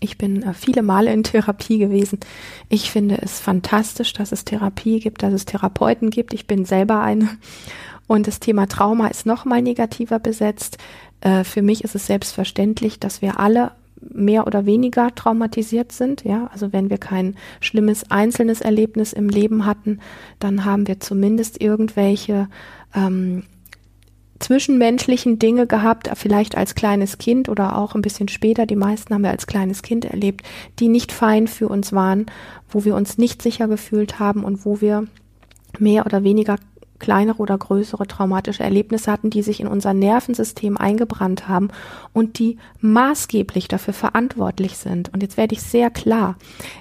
ich 0.00 0.18
bin 0.18 0.42
äh, 0.42 0.54
viele 0.54 0.82
Male 0.82 1.12
in 1.12 1.22
Therapie 1.22 1.78
gewesen. 1.78 2.20
Ich 2.68 2.90
finde 2.90 3.18
es 3.22 3.40
fantastisch, 3.40 4.12
dass 4.12 4.32
es 4.32 4.44
Therapie 4.44 5.00
gibt, 5.00 5.22
dass 5.22 5.32
es 5.32 5.44
Therapeuten 5.44 6.10
gibt. 6.10 6.34
Ich 6.34 6.46
bin 6.46 6.64
selber 6.64 7.00
eine. 7.00 7.28
Und 8.06 8.26
das 8.26 8.40
Thema 8.40 8.66
Trauma 8.66 9.08
ist 9.08 9.26
noch 9.26 9.44
mal 9.44 9.62
negativer 9.62 10.18
besetzt. 10.18 10.78
Äh, 11.20 11.44
für 11.44 11.62
mich 11.62 11.84
ist 11.84 11.94
es 11.94 12.06
selbstverständlich, 12.06 13.00
dass 13.00 13.22
wir 13.22 13.40
alle 13.40 13.72
mehr 14.12 14.46
oder 14.46 14.66
weniger 14.66 15.14
traumatisiert 15.14 15.92
sind. 15.92 16.24
Ja, 16.24 16.48
also 16.52 16.72
wenn 16.72 16.90
wir 16.90 16.98
kein 16.98 17.36
schlimmes 17.60 18.10
einzelnes 18.10 18.60
Erlebnis 18.60 19.12
im 19.12 19.28
Leben 19.28 19.64
hatten, 19.64 20.00
dann 20.38 20.64
haben 20.64 20.86
wir 20.86 21.00
zumindest 21.00 21.60
irgendwelche 21.60 22.48
ähm, 22.94 23.44
zwischenmenschlichen 24.38 25.38
Dinge 25.38 25.66
gehabt, 25.66 26.10
vielleicht 26.14 26.56
als 26.56 26.74
kleines 26.74 27.18
Kind 27.18 27.48
oder 27.48 27.76
auch 27.76 27.94
ein 27.94 28.02
bisschen 28.02 28.28
später. 28.28 28.66
Die 28.66 28.76
meisten 28.76 29.14
haben 29.14 29.22
wir 29.22 29.30
als 29.30 29.46
kleines 29.46 29.82
Kind 29.82 30.04
erlebt, 30.04 30.44
die 30.78 30.88
nicht 30.88 31.12
fein 31.12 31.46
für 31.48 31.68
uns 31.68 31.92
waren, 31.92 32.26
wo 32.68 32.84
wir 32.84 32.94
uns 32.94 33.18
nicht 33.18 33.42
sicher 33.42 33.68
gefühlt 33.68 34.18
haben 34.18 34.44
und 34.44 34.64
wo 34.64 34.80
wir 34.80 35.06
mehr 35.78 36.06
oder 36.06 36.24
weniger 36.24 36.56
kleinere 36.98 37.38
oder 37.38 37.58
größere 37.58 38.06
traumatische 38.06 38.62
Erlebnisse 38.62 39.10
hatten, 39.10 39.28
die 39.28 39.42
sich 39.42 39.60
in 39.60 39.66
unser 39.66 39.92
Nervensystem 39.92 40.76
eingebrannt 40.76 41.48
haben 41.48 41.68
und 42.12 42.38
die 42.38 42.56
maßgeblich 42.80 43.68
dafür 43.68 43.94
verantwortlich 43.94 44.76
sind. 44.78 45.12
Und 45.12 45.22
jetzt 45.22 45.36
werde 45.36 45.54
ich 45.54 45.62
sehr 45.62 45.90
klar, 45.90 46.36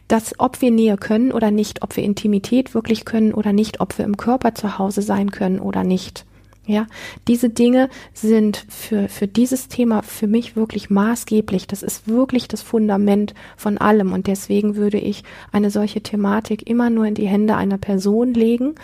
dass 0.07 0.39
ob 0.39 0.61
wir 0.61 0.71
Nähe 0.71 0.97
können 0.97 1.31
oder 1.31 1.51
nicht, 1.51 1.81
ob 1.83 1.97
wir 1.97 2.03
Intimität 2.03 2.73
wirklich 2.73 3.05
können 3.05 3.33
oder 3.33 3.53
nicht, 3.53 3.81
ob 3.81 3.97
wir 3.97 4.05
im 4.05 4.17
Körper 4.17 4.55
zu 4.55 4.77
Hause 4.77 5.01
sein 5.01 5.31
können 5.31 5.59
oder 5.59 5.83
nicht. 5.83 6.25
Ja, 6.65 6.87
diese 7.27 7.49
Dinge 7.49 7.89
sind 8.13 8.65
für, 8.69 9.09
für 9.09 9.27
dieses 9.27 9.67
Thema 9.67 10.01
für 10.01 10.27
mich 10.27 10.55
wirklich 10.55 10.89
maßgeblich. 10.89 11.67
Das 11.67 11.83
ist 11.83 12.07
wirklich 12.07 12.47
das 12.47 12.61
Fundament 12.61 13.33
von 13.57 13.77
allem. 13.77 14.13
Und 14.13 14.27
deswegen 14.27 14.77
würde 14.77 14.97
ich 14.97 15.25
eine 15.51 15.71
solche 15.71 16.01
Thematik 16.01 16.65
immer 16.69 16.89
nur 16.89 17.05
in 17.05 17.15
die 17.15 17.27
Hände 17.27 17.57
einer 17.57 17.77
Person 17.77 18.33
legen, 18.33 18.75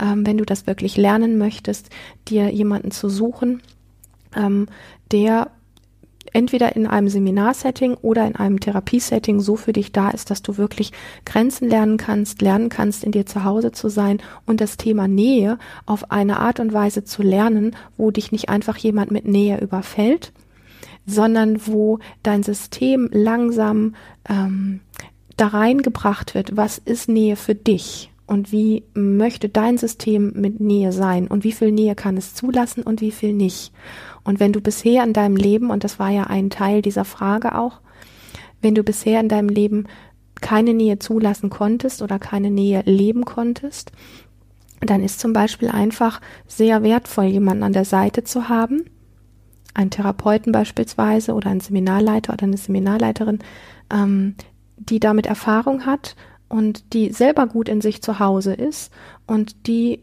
ähm, 0.00 0.26
wenn 0.26 0.38
du 0.38 0.46
das 0.46 0.66
wirklich 0.66 0.96
lernen 0.96 1.36
möchtest, 1.36 1.90
dir 2.28 2.48
jemanden 2.48 2.92
zu 2.92 3.10
suchen, 3.10 3.60
ähm, 4.34 4.66
der 5.12 5.50
entweder 6.32 6.74
in 6.76 6.86
einem 6.86 7.08
Seminarsetting 7.08 7.94
oder 7.94 8.26
in 8.26 8.36
einem 8.36 8.60
Therapiesetting 8.60 9.40
so 9.40 9.56
für 9.56 9.72
dich 9.72 9.92
da 9.92 10.10
ist, 10.10 10.30
dass 10.30 10.42
du 10.42 10.56
wirklich 10.56 10.92
Grenzen 11.24 11.68
lernen 11.68 11.96
kannst, 11.96 12.42
lernen 12.42 12.68
kannst, 12.68 13.04
in 13.04 13.12
dir 13.12 13.26
zu 13.26 13.44
Hause 13.44 13.72
zu 13.72 13.88
sein 13.88 14.18
und 14.46 14.60
das 14.60 14.76
Thema 14.76 15.08
Nähe 15.08 15.58
auf 15.86 16.10
eine 16.10 16.40
Art 16.40 16.60
und 16.60 16.72
Weise 16.72 17.04
zu 17.04 17.22
lernen, 17.22 17.76
wo 17.96 18.10
dich 18.10 18.32
nicht 18.32 18.48
einfach 18.48 18.76
jemand 18.76 19.10
mit 19.10 19.26
Nähe 19.26 19.60
überfällt, 19.60 20.32
sondern 21.06 21.66
wo 21.66 21.98
dein 22.22 22.42
System 22.42 23.08
langsam 23.12 23.94
ähm, 24.28 24.80
da 25.36 25.48
reingebracht 25.48 26.34
wird, 26.34 26.56
was 26.56 26.78
ist 26.78 27.08
Nähe 27.08 27.36
für 27.36 27.54
dich? 27.54 28.10
und 28.28 28.52
wie 28.52 28.84
möchte 28.92 29.48
dein 29.48 29.78
System 29.78 30.32
mit 30.36 30.60
Nähe 30.60 30.92
sein 30.92 31.26
und 31.26 31.44
wie 31.44 31.52
viel 31.52 31.72
Nähe 31.72 31.94
kann 31.94 32.16
es 32.16 32.34
zulassen 32.34 32.82
und 32.82 33.00
wie 33.00 33.10
viel 33.10 33.32
nicht. 33.32 33.72
Und 34.28 34.40
wenn 34.40 34.52
du 34.52 34.60
bisher 34.60 35.04
in 35.04 35.14
deinem 35.14 35.36
Leben, 35.36 35.70
und 35.70 35.84
das 35.84 35.98
war 35.98 36.10
ja 36.10 36.24
ein 36.24 36.50
Teil 36.50 36.82
dieser 36.82 37.06
Frage 37.06 37.56
auch, 37.56 37.80
wenn 38.60 38.74
du 38.74 38.82
bisher 38.82 39.20
in 39.20 39.30
deinem 39.30 39.48
Leben 39.48 39.86
keine 40.42 40.74
Nähe 40.74 40.98
zulassen 40.98 41.48
konntest 41.48 42.02
oder 42.02 42.18
keine 42.18 42.50
Nähe 42.50 42.82
leben 42.84 43.24
konntest, 43.24 43.90
dann 44.82 45.02
ist 45.02 45.18
zum 45.18 45.32
Beispiel 45.32 45.70
einfach 45.70 46.20
sehr 46.46 46.82
wertvoll, 46.82 47.24
jemanden 47.24 47.62
an 47.62 47.72
der 47.72 47.86
Seite 47.86 48.22
zu 48.22 48.50
haben, 48.50 48.84
einen 49.72 49.88
Therapeuten 49.88 50.52
beispielsweise 50.52 51.32
oder 51.32 51.48
einen 51.48 51.60
Seminarleiter 51.60 52.34
oder 52.34 52.44
eine 52.44 52.58
Seminarleiterin, 52.58 53.38
ähm, 53.90 54.34
die 54.76 55.00
damit 55.00 55.24
Erfahrung 55.24 55.86
hat 55.86 56.16
und 56.50 56.92
die 56.92 57.12
selber 57.12 57.46
gut 57.46 57.70
in 57.70 57.80
sich 57.80 58.02
zu 58.02 58.18
Hause 58.18 58.52
ist 58.52 58.92
und 59.26 59.66
die 59.66 60.02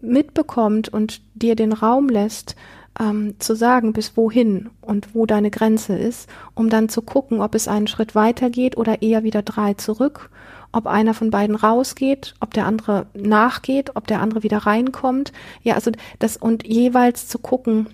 mitbekommt 0.00 0.88
und 0.88 1.20
dir 1.34 1.54
den 1.54 1.74
Raum 1.74 2.08
lässt, 2.08 2.56
ähm, 2.98 3.34
zu 3.38 3.54
sagen, 3.54 3.92
bis 3.92 4.16
wohin 4.16 4.70
und 4.80 5.14
wo 5.14 5.26
deine 5.26 5.50
Grenze 5.50 5.96
ist, 5.96 6.28
um 6.54 6.68
dann 6.68 6.88
zu 6.88 7.02
gucken, 7.02 7.40
ob 7.40 7.54
es 7.54 7.68
einen 7.68 7.86
Schritt 7.86 8.14
weiter 8.14 8.50
geht 8.50 8.76
oder 8.76 9.02
eher 9.02 9.22
wieder 9.22 9.42
drei 9.42 9.74
zurück, 9.74 10.30
ob 10.72 10.86
einer 10.86 11.14
von 11.14 11.30
beiden 11.30 11.56
rausgeht, 11.56 12.34
ob 12.40 12.54
der 12.54 12.66
andere 12.66 13.06
nachgeht, 13.14 13.92
ob 13.94 14.06
der 14.06 14.20
andere 14.20 14.42
wieder 14.42 14.58
reinkommt. 14.58 15.32
Ja, 15.62 15.74
also 15.74 15.90
das 16.18 16.36
und 16.36 16.66
jeweils 16.66 17.28
zu 17.28 17.38
gucken, 17.38 17.88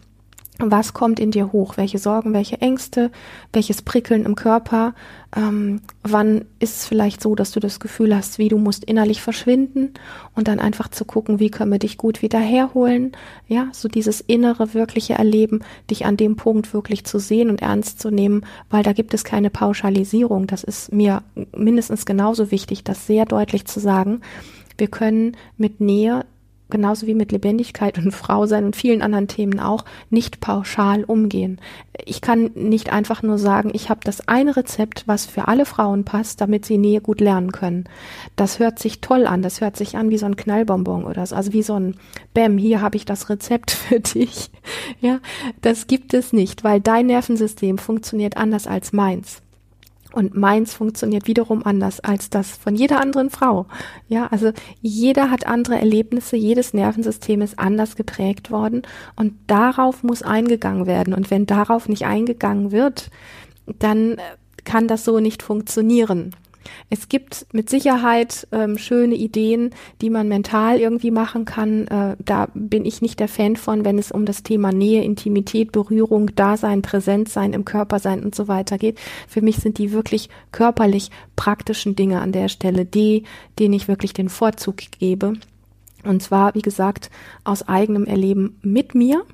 was 0.59 0.93
kommt 0.93 1.21
in 1.21 1.31
dir 1.31 1.53
hoch, 1.53 1.77
welche 1.77 1.99
Sorgen, 1.99 2.33
welche 2.33 2.61
Ängste, 2.61 3.11
welches 3.53 3.83
Prickeln 3.83 4.25
im 4.25 4.35
Körper, 4.35 4.95
ähm, 5.37 5.81
wann 6.03 6.47
ist 6.59 6.79
es 6.79 6.87
vielleicht 6.87 7.23
so, 7.23 7.35
dass 7.35 7.53
du 7.53 7.61
das 7.61 7.79
Gefühl 7.79 8.15
hast, 8.15 8.39
wie 8.39 8.49
du 8.49 8.59
musst 8.59 8.85
innerlich 8.85 9.23
verschwinden 9.23 9.95
und 10.35 10.49
dann 10.49 10.59
einfach 10.59 10.89
zu 10.89 11.05
gucken, 11.05 11.39
wie 11.39 11.51
können 11.51 11.71
wir 11.71 11.79
dich 11.79 11.97
gut 11.97 12.23
wieder 12.23 12.41
herholen, 12.41 13.13
ja, 13.47 13.69
so 13.73 13.89
dieses 13.89 14.21
innere, 14.21 14.75
wirkliche 14.75 15.15
Erleben, 15.15 15.61
dich 15.91 16.07
an 16.07 16.17
dem 16.17 16.37
Punkt 16.37 16.75
wirklich 16.75 17.05
zu 17.05 17.19
sehen 17.19 17.51
und 17.51 17.63
ernst 17.63 18.01
zu 18.01 18.11
nehmen, 18.11 18.45
weil 18.69 18.83
da 18.83 18.93
gibt 18.93 19.15
es 19.15 19.23
keine 19.25 19.51
Pauschalisierung, 19.51 20.47
das 20.47 20.65
ist 20.65 20.93
mir 20.93 21.23
mindestens 21.57 22.05
genauso 22.05 22.51
wichtig, 22.51 22.83
das 22.83 23.07
sehr 23.07 23.27
deutlich 23.27 23.67
zu 23.67 23.79
sagen, 23.79 24.23
Wir 24.79 24.87
können 24.89 25.37
mit 25.57 25.81
Nähe 25.81 26.25
genauso 26.71 27.07
wie 27.07 27.15
mit 27.15 27.33
Lebendigkeit 27.33 27.99
und 27.99 28.13
Frau 28.13 28.47
sein 28.47 28.65
und 28.65 28.77
vielen 28.77 29.03
anderen 29.03 29.29
Themen 29.29 29.61
auch, 29.61 29.85
nicht 30.11 30.41
pauschal 30.41 31.05
umgehen. 31.05 31.61
Ich 32.05 32.21
kann 32.21 32.51
nicht 32.55 32.93
einfach 32.93 33.23
nur 33.23 33.39
sagen, 33.39 33.71
ich 33.73 33.91
habe 33.91 34.01
das 34.05 34.29
eine 34.29 34.57
Rezept, 34.57 35.05
was 35.07 35.27
für 35.27 35.49
alle 35.49 35.65
Frauen 35.65 36.05
passt, 36.05 36.41
damit 36.41 36.65
sie 36.65 36.79
Nähe 36.79 37.01
gut 37.01 37.21
lernen 37.21 37.53
können. 37.53 37.85
Das 38.37 38.59
hört 38.59 38.79
sich 38.79 39.01
toll 39.01 39.27
an, 39.27 39.43
das 39.43 39.61
hört 39.61 39.77
sich 39.77 39.97
an 39.97 40.11
wie 40.11 40.19
so 40.19 40.27
ein 40.27 40.37
Knallbonbon 40.37 41.05
oder 41.05 41.27
so, 41.27 41.35
also 41.35 41.53
wie 41.53 41.63
so 41.63 41.75
ein 41.75 41.97
Bäm, 42.35 42.59
hier 42.59 42.81
habe 42.81 42.97
ich 42.97 43.05
das 43.05 43.29
Rezept 43.31 43.71
für 43.71 44.01
dich. 44.01 44.51
Ja, 45.01 45.21
das 45.61 45.87
gibt 45.87 46.15
es 46.15 46.33
nicht, 46.33 46.65
weil 46.65 46.81
dein 46.81 47.07
Nervensystem 47.07 47.79
funktioniert 47.79 48.37
anders 48.37 48.67
als 48.67 48.93
meins. 48.93 49.43
Und 50.13 50.35
meins 50.35 50.73
funktioniert 50.73 51.27
wiederum 51.27 51.65
anders 51.65 52.01
als 52.01 52.31
das 52.31 52.57
von 52.57 52.75
jeder 52.75 53.01
anderen 53.01 53.29
Frau. 53.29 53.67
Ja, 54.09 54.27
also 54.29 54.53
jeder 54.81 55.31
hat 55.31 55.47
andere 55.47 55.79
Erlebnisse, 55.79 56.37
jedes 56.37 56.73
Nervensystem 56.73 57.43
ist 57.43 57.59
anders 57.59 57.95
geprägt 57.95 58.51
worden 58.51 58.83
und 59.17 59.35
darauf 59.47 60.03
muss 60.03 60.23
eingegangen 60.23 60.87
werden. 60.87 61.13
Und 61.13 61.31
wenn 61.31 61.45
darauf 61.45 61.89
nicht 61.89 62.07
eingegangen 62.07 62.73
wird, 62.73 63.11
dann 63.67 64.17
kann 64.65 64.89
das 64.89 65.05
so 65.05 65.21
nicht 65.21 65.43
funktionieren. 65.43 66.35
Es 66.91 67.09
gibt 67.09 67.47
mit 67.53 67.71
Sicherheit 67.71 68.47
ähm, 68.53 68.79
schöne 68.79 69.15
Ideen, 69.15 69.71
die 70.01 70.11
man 70.11 70.29
mental 70.29 70.81
irgendwie 70.81 71.11
machen 71.11 71.45
kann. 71.45 71.87
Äh, 71.89 72.17
da 72.25 72.49
bin 72.55 72.85
ich 72.85 73.03
nicht 73.03 73.21
der 73.21 73.29
Fan 73.29 73.57
von, 73.57 73.85
wenn 73.85 73.99
es 73.99 74.11
um 74.11 74.25
das 74.25 74.43
Thema 74.43 74.73
Nähe, 74.73 75.03
Intimität, 75.03 75.73
Berührung, 75.73 76.35
Dasein, 76.35 76.83
Präsenzsein 76.83 77.53
im 77.53 77.65
Körper 77.65 77.99
sein 77.99 78.25
und 78.25 78.35
so 78.35 78.49
weiter 78.49 78.79
geht. 78.79 78.99
Für 79.29 79.43
mich 79.43 79.57
sind 79.57 79.79
die 79.79 79.93
wirklich 79.93 80.29
körperlich 80.53 81.11
praktischen 81.37 81.95
Dinge 81.97 82.21
an 82.21 82.33
der 82.33 82.49
Stelle 82.49 82.85
die, 82.85 83.25
denen 83.59 83.75
ich 83.75 83.89
wirklich 83.89 84.13
den 84.13 84.29
Vorzug 84.29 84.77
gebe. 84.99 85.35
Und 86.05 86.23
zwar, 86.23 86.55
wie 86.55 86.63
gesagt, 86.63 87.11
aus 87.45 87.69
eigenem 87.69 88.05
Erleben 88.05 88.59
mit 88.63 88.95
mir 88.95 89.25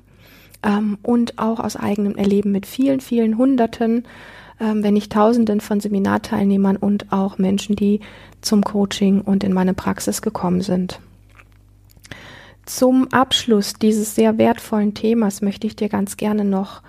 ähm, 0.63 0.97
und 1.03 1.37
auch 1.37 1.59
aus 1.59 1.75
eigenem 1.75 2.15
Erleben 2.15 2.51
mit 2.51 2.65
vielen, 2.65 3.01
vielen 3.01 3.37
Hunderten 3.37 4.05
wenn 4.59 4.93
nicht 4.93 5.11
Tausenden 5.11 5.61
von 5.61 5.79
Seminarteilnehmern 5.79 6.77
und 6.77 7.11
auch 7.11 7.37
Menschen, 7.37 7.75
die 7.75 7.99
zum 8.41 8.63
Coaching 8.63 9.21
und 9.21 9.43
in 9.43 9.53
meine 9.53 9.73
Praxis 9.73 10.21
gekommen 10.21 10.61
sind. 10.61 10.99
Zum 12.65 13.11
Abschluss 13.11 13.73
dieses 13.73 14.15
sehr 14.15 14.37
wertvollen 14.37 14.93
Themas 14.93 15.41
möchte 15.41 15.67
ich 15.67 15.75
dir 15.75 15.89
ganz 15.89 16.17
gerne 16.17 16.45
noch 16.45 16.81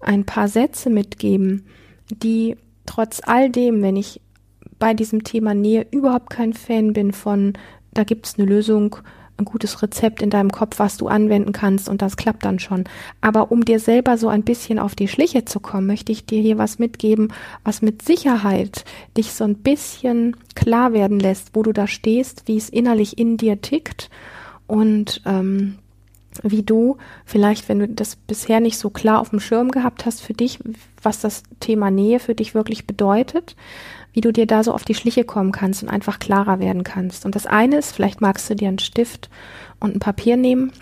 ein 0.00 0.24
paar 0.24 0.48
Sätze 0.48 0.90
mitgeben, 0.90 1.66
die 2.10 2.56
trotz 2.86 3.20
all 3.24 3.50
dem, 3.50 3.82
wenn 3.82 3.96
ich 3.96 4.20
bei 4.78 4.94
diesem 4.94 5.24
Thema 5.24 5.54
Nähe 5.54 5.86
überhaupt 5.90 6.30
kein 6.30 6.52
Fan 6.52 6.92
bin 6.92 7.12
von, 7.12 7.54
da 7.94 8.04
gibt 8.04 8.26
es 8.26 8.38
eine 8.38 8.46
Lösung, 8.46 8.96
ein 9.36 9.44
gutes 9.44 9.82
Rezept 9.82 10.22
in 10.22 10.30
deinem 10.30 10.52
Kopf, 10.52 10.78
was 10.78 10.96
du 10.96 11.08
anwenden 11.08 11.52
kannst 11.52 11.88
und 11.88 12.02
das 12.02 12.16
klappt 12.16 12.44
dann 12.44 12.58
schon. 12.58 12.84
Aber 13.20 13.50
um 13.50 13.64
dir 13.64 13.80
selber 13.80 14.16
so 14.16 14.28
ein 14.28 14.42
bisschen 14.42 14.78
auf 14.78 14.94
die 14.94 15.08
Schliche 15.08 15.44
zu 15.44 15.60
kommen, 15.60 15.86
möchte 15.86 16.12
ich 16.12 16.24
dir 16.24 16.40
hier 16.40 16.58
was 16.58 16.78
mitgeben, 16.78 17.32
was 17.64 17.82
mit 17.82 18.02
Sicherheit 18.02 18.84
dich 19.16 19.32
so 19.32 19.44
ein 19.44 19.56
bisschen 19.56 20.36
klar 20.54 20.92
werden 20.92 21.18
lässt, 21.18 21.50
wo 21.54 21.62
du 21.62 21.72
da 21.72 21.86
stehst, 21.86 22.46
wie 22.46 22.56
es 22.56 22.68
innerlich 22.68 23.18
in 23.18 23.36
dir 23.36 23.60
tickt 23.60 24.08
und 24.66 25.20
ähm, 25.26 25.78
wie 26.42 26.62
du 26.62 26.96
vielleicht, 27.24 27.68
wenn 27.68 27.78
du 27.78 27.88
das 27.88 28.16
bisher 28.16 28.60
nicht 28.60 28.78
so 28.78 28.90
klar 28.90 29.20
auf 29.20 29.30
dem 29.30 29.40
Schirm 29.40 29.70
gehabt 29.70 30.06
hast 30.06 30.20
für 30.20 30.34
dich, 30.34 30.58
was 31.02 31.20
das 31.20 31.42
Thema 31.60 31.90
Nähe 31.90 32.18
für 32.18 32.34
dich 32.34 32.54
wirklich 32.54 32.86
bedeutet, 32.86 33.54
wie 34.14 34.20
du 34.20 34.32
dir 34.32 34.46
da 34.46 34.62
so 34.62 34.72
auf 34.72 34.84
die 34.84 34.94
Schliche 34.94 35.24
kommen 35.24 35.52
kannst 35.52 35.82
und 35.82 35.90
einfach 35.90 36.18
klarer 36.18 36.60
werden 36.60 36.84
kannst. 36.84 37.26
Und 37.26 37.34
das 37.34 37.46
eine 37.46 37.76
ist, 37.76 37.92
vielleicht 37.92 38.20
magst 38.20 38.48
du 38.48 38.54
dir 38.54 38.68
einen 38.68 38.78
Stift 38.78 39.28
und 39.80 39.96
ein 39.96 40.00
Papier 40.00 40.36
nehmen. 40.36 40.72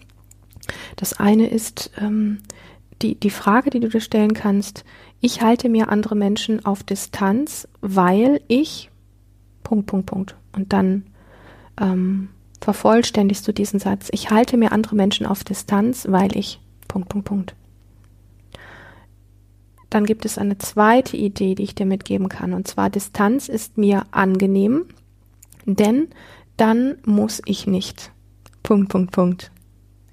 Das 0.96 1.18
eine 1.18 1.48
ist 1.48 1.90
ähm, 1.98 2.38
die, 3.00 3.16
die 3.16 3.30
Frage, 3.30 3.70
die 3.70 3.80
du 3.80 3.88
dir 3.88 4.00
stellen 4.00 4.34
kannst, 4.34 4.84
ich 5.20 5.40
halte 5.40 5.68
mir 5.68 5.88
andere 5.88 6.14
Menschen 6.14 6.64
auf 6.64 6.82
Distanz, 6.82 7.66
weil 7.80 8.40
ich 8.48 8.90
Punkt, 9.62 9.86
Punkt, 9.86 10.06
Punkt. 10.06 10.36
Und 10.52 10.72
dann 10.72 11.04
ähm, 11.80 12.28
vervollständigst 12.60 13.48
du 13.48 13.52
diesen 13.52 13.80
Satz. 13.80 14.08
Ich 14.12 14.30
halte 14.30 14.56
mir 14.56 14.72
andere 14.72 14.94
Menschen 14.94 15.26
auf 15.26 15.42
Distanz, 15.42 16.06
weil 16.08 16.36
ich 16.36 16.60
Punkt, 16.86 17.08
Punkt, 17.08 17.26
Punkt. 17.26 17.54
Dann 19.92 20.06
gibt 20.06 20.24
es 20.24 20.38
eine 20.38 20.56
zweite 20.56 21.18
Idee, 21.18 21.54
die 21.54 21.64
ich 21.64 21.74
dir 21.74 21.84
mitgeben 21.84 22.30
kann. 22.30 22.54
Und 22.54 22.66
zwar 22.66 22.88
Distanz 22.88 23.50
ist 23.50 23.76
mir 23.76 24.06
angenehm, 24.10 24.86
denn 25.66 26.08
dann 26.56 26.96
muss 27.04 27.42
ich 27.44 27.66
nicht. 27.66 28.10
Punkt, 28.62 28.88
Punkt, 28.88 29.12
Punkt. 29.12 29.50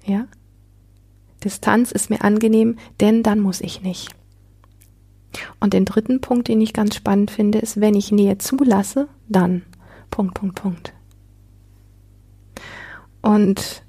Ja? 0.04 0.26
Distanz 1.42 1.92
ist 1.92 2.10
mir 2.10 2.22
angenehm, 2.22 2.76
denn 3.00 3.22
dann 3.22 3.40
muss 3.40 3.62
ich 3.62 3.80
nicht. 3.80 4.10
Und 5.60 5.72
den 5.72 5.86
dritten 5.86 6.20
Punkt, 6.20 6.48
den 6.48 6.60
ich 6.60 6.74
ganz 6.74 6.94
spannend 6.94 7.30
finde, 7.30 7.60
ist, 7.60 7.80
wenn 7.80 7.94
ich 7.94 8.12
Nähe 8.12 8.36
zulasse, 8.36 9.08
dann. 9.30 9.62
Punkt, 10.10 10.34
Punkt, 10.34 10.56
Punkt. 10.56 10.92
Und 13.22 13.82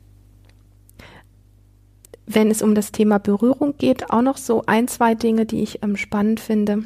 wenn 2.26 2.52
es 2.52 2.62
um 2.62 2.76
das 2.76 2.92
Thema 2.92 3.20
Berührung 3.20 3.76
geht, 3.78 4.10
auch 4.10 4.22
noch 4.22 4.38
so 4.38 4.64
ein, 4.66 4.88
zwei 4.88 5.16
Dinge, 5.16 5.46
die 5.46 5.64
ich 5.64 5.84
ähm, 5.84 5.98
spannend 5.98 6.40
finde. 6.40 6.84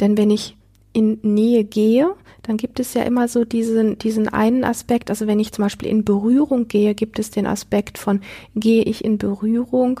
Denn 0.00 0.16
wenn 0.16 0.30
ich 0.30 0.56
in 0.92 1.18
Nähe 1.22 1.64
gehe, 1.64 2.14
dann 2.42 2.56
gibt 2.56 2.80
es 2.80 2.94
ja 2.94 3.02
immer 3.02 3.28
so 3.28 3.44
diesen, 3.44 3.98
diesen 3.98 4.28
einen 4.28 4.64
Aspekt, 4.64 5.10
also 5.10 5.26
wenn 5.26 5.38
ich 5.38 5.52
zum 5.52 5.64
Beispiel 5.64 5.88
in 5.88 6.04
Berührung 6.04 6.68
gehe, 6.68 6.94
gibt 6.94 7.18
es 7.18 7.30
den 7.30 7.46
Aspekt 7.46 7.98
von, 7.98 8.20
gehe 8.56 8.82
ich 8.82 9.04
in 9.04 9.18
Berührung, 9.18 10.00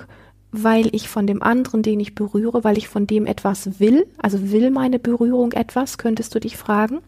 weil 0.52 0.88
ich 0.94 1.08
von 1.08 1.26
dem 1.26 1.42
anderen, 1.42 1.82
den 1.82 2.00
ich 2.00 2.14
berühre, 2.14 2.64
weil 2.64 2.76
ich 2.76 2.88
von 2.88 3.06
dem 3.06 3.26
etwas 3.26 3.78
will, 3.78 4.06
also 4.18 4.50
will 4.50 4.70
meine 4.70 4.98
Berührung 4.98 5.52
etwas, 5.52 5.96
könntest 5.96 6.34
du 6.34 6.40
dich 6.40 6.56
fragen. 6.56 7.00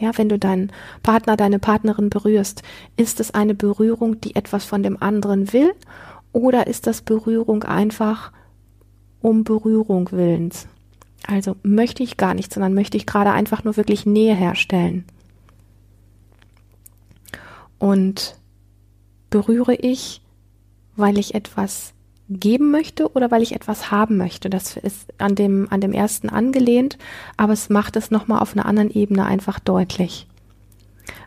Ja, 0.00 0.16
wenn 0.16 0.28
du 0.28 0.38
deinen 0.38 0.72
Partner, 1.02 1.36
deine 1.36 1.58
Partnerin 1.58 2.10
berührst, 2.10 2.62
ist 2.96 3.20
es 3.20 3.32
eine 3.32 3.54
Berührung, 3.54 4.20
die 4.20 4.34
etwas 4.34 4.64
von 4.64 4.82
dem 4.82 5.02
anderen 5.02 5.52
will 5.52 5.72
oder 6.36 6.66
ist 6.66 6.86
das 6.86 7.00
Berührung 7.00 7.62
einfach 7.62 8.30
um 9.22 9.42
Berührung 9.42 10.12
willens? 10.12 10.68
Also 11.26 11.56
möchte 11.62 12.02
ich 12.02 12.18
gar 12.18 12.34
nicht, 12.34 12.52
sondern 12.52 12.74
möchte 12.74 12.98
ich 12.98 13.06
gerade 13.06 13.30
einfach 13.30 13.64
nur 13.64 13.78
wirklich 13.78 14.04
Nähe 14.04 14.34
herstellen. 14.34 15.06
Und 17.78 18.36
berühre 19.30 19.76
ich, 19.76 20.20
weil 20.94 21.16
ich 21.16 21.34
etwas 21.34 21.94
geben 22.28 22.70
möchte 22.70 23.10
oder 23.12 23.30
weil 23.30 23.40
ich 23.40 23.54
etwas 23.54 23.90
haben 23.90 24.18
möchte. 24.18 24.50
Das 24.50 24.76
ist 24.76 25.06
an 25.16 25.36
dem, 25.36 25.68
an 25.70 25.80
dem 25.80 25.94
ersten 25.94 26.28
angelehnt, 26.28 26.98
aber 27.38 27.54
es 27.54 27.70
macht 27.70 27.96
es 27.96 28.10
nochmal 28.10 28.40
auf 28.40 28.52
einer 28.52 28.66
anderen 28.66 28.90
Ebene 28.90 29.24
einfach 29.24 29.58
deutlich. 29.58 30.26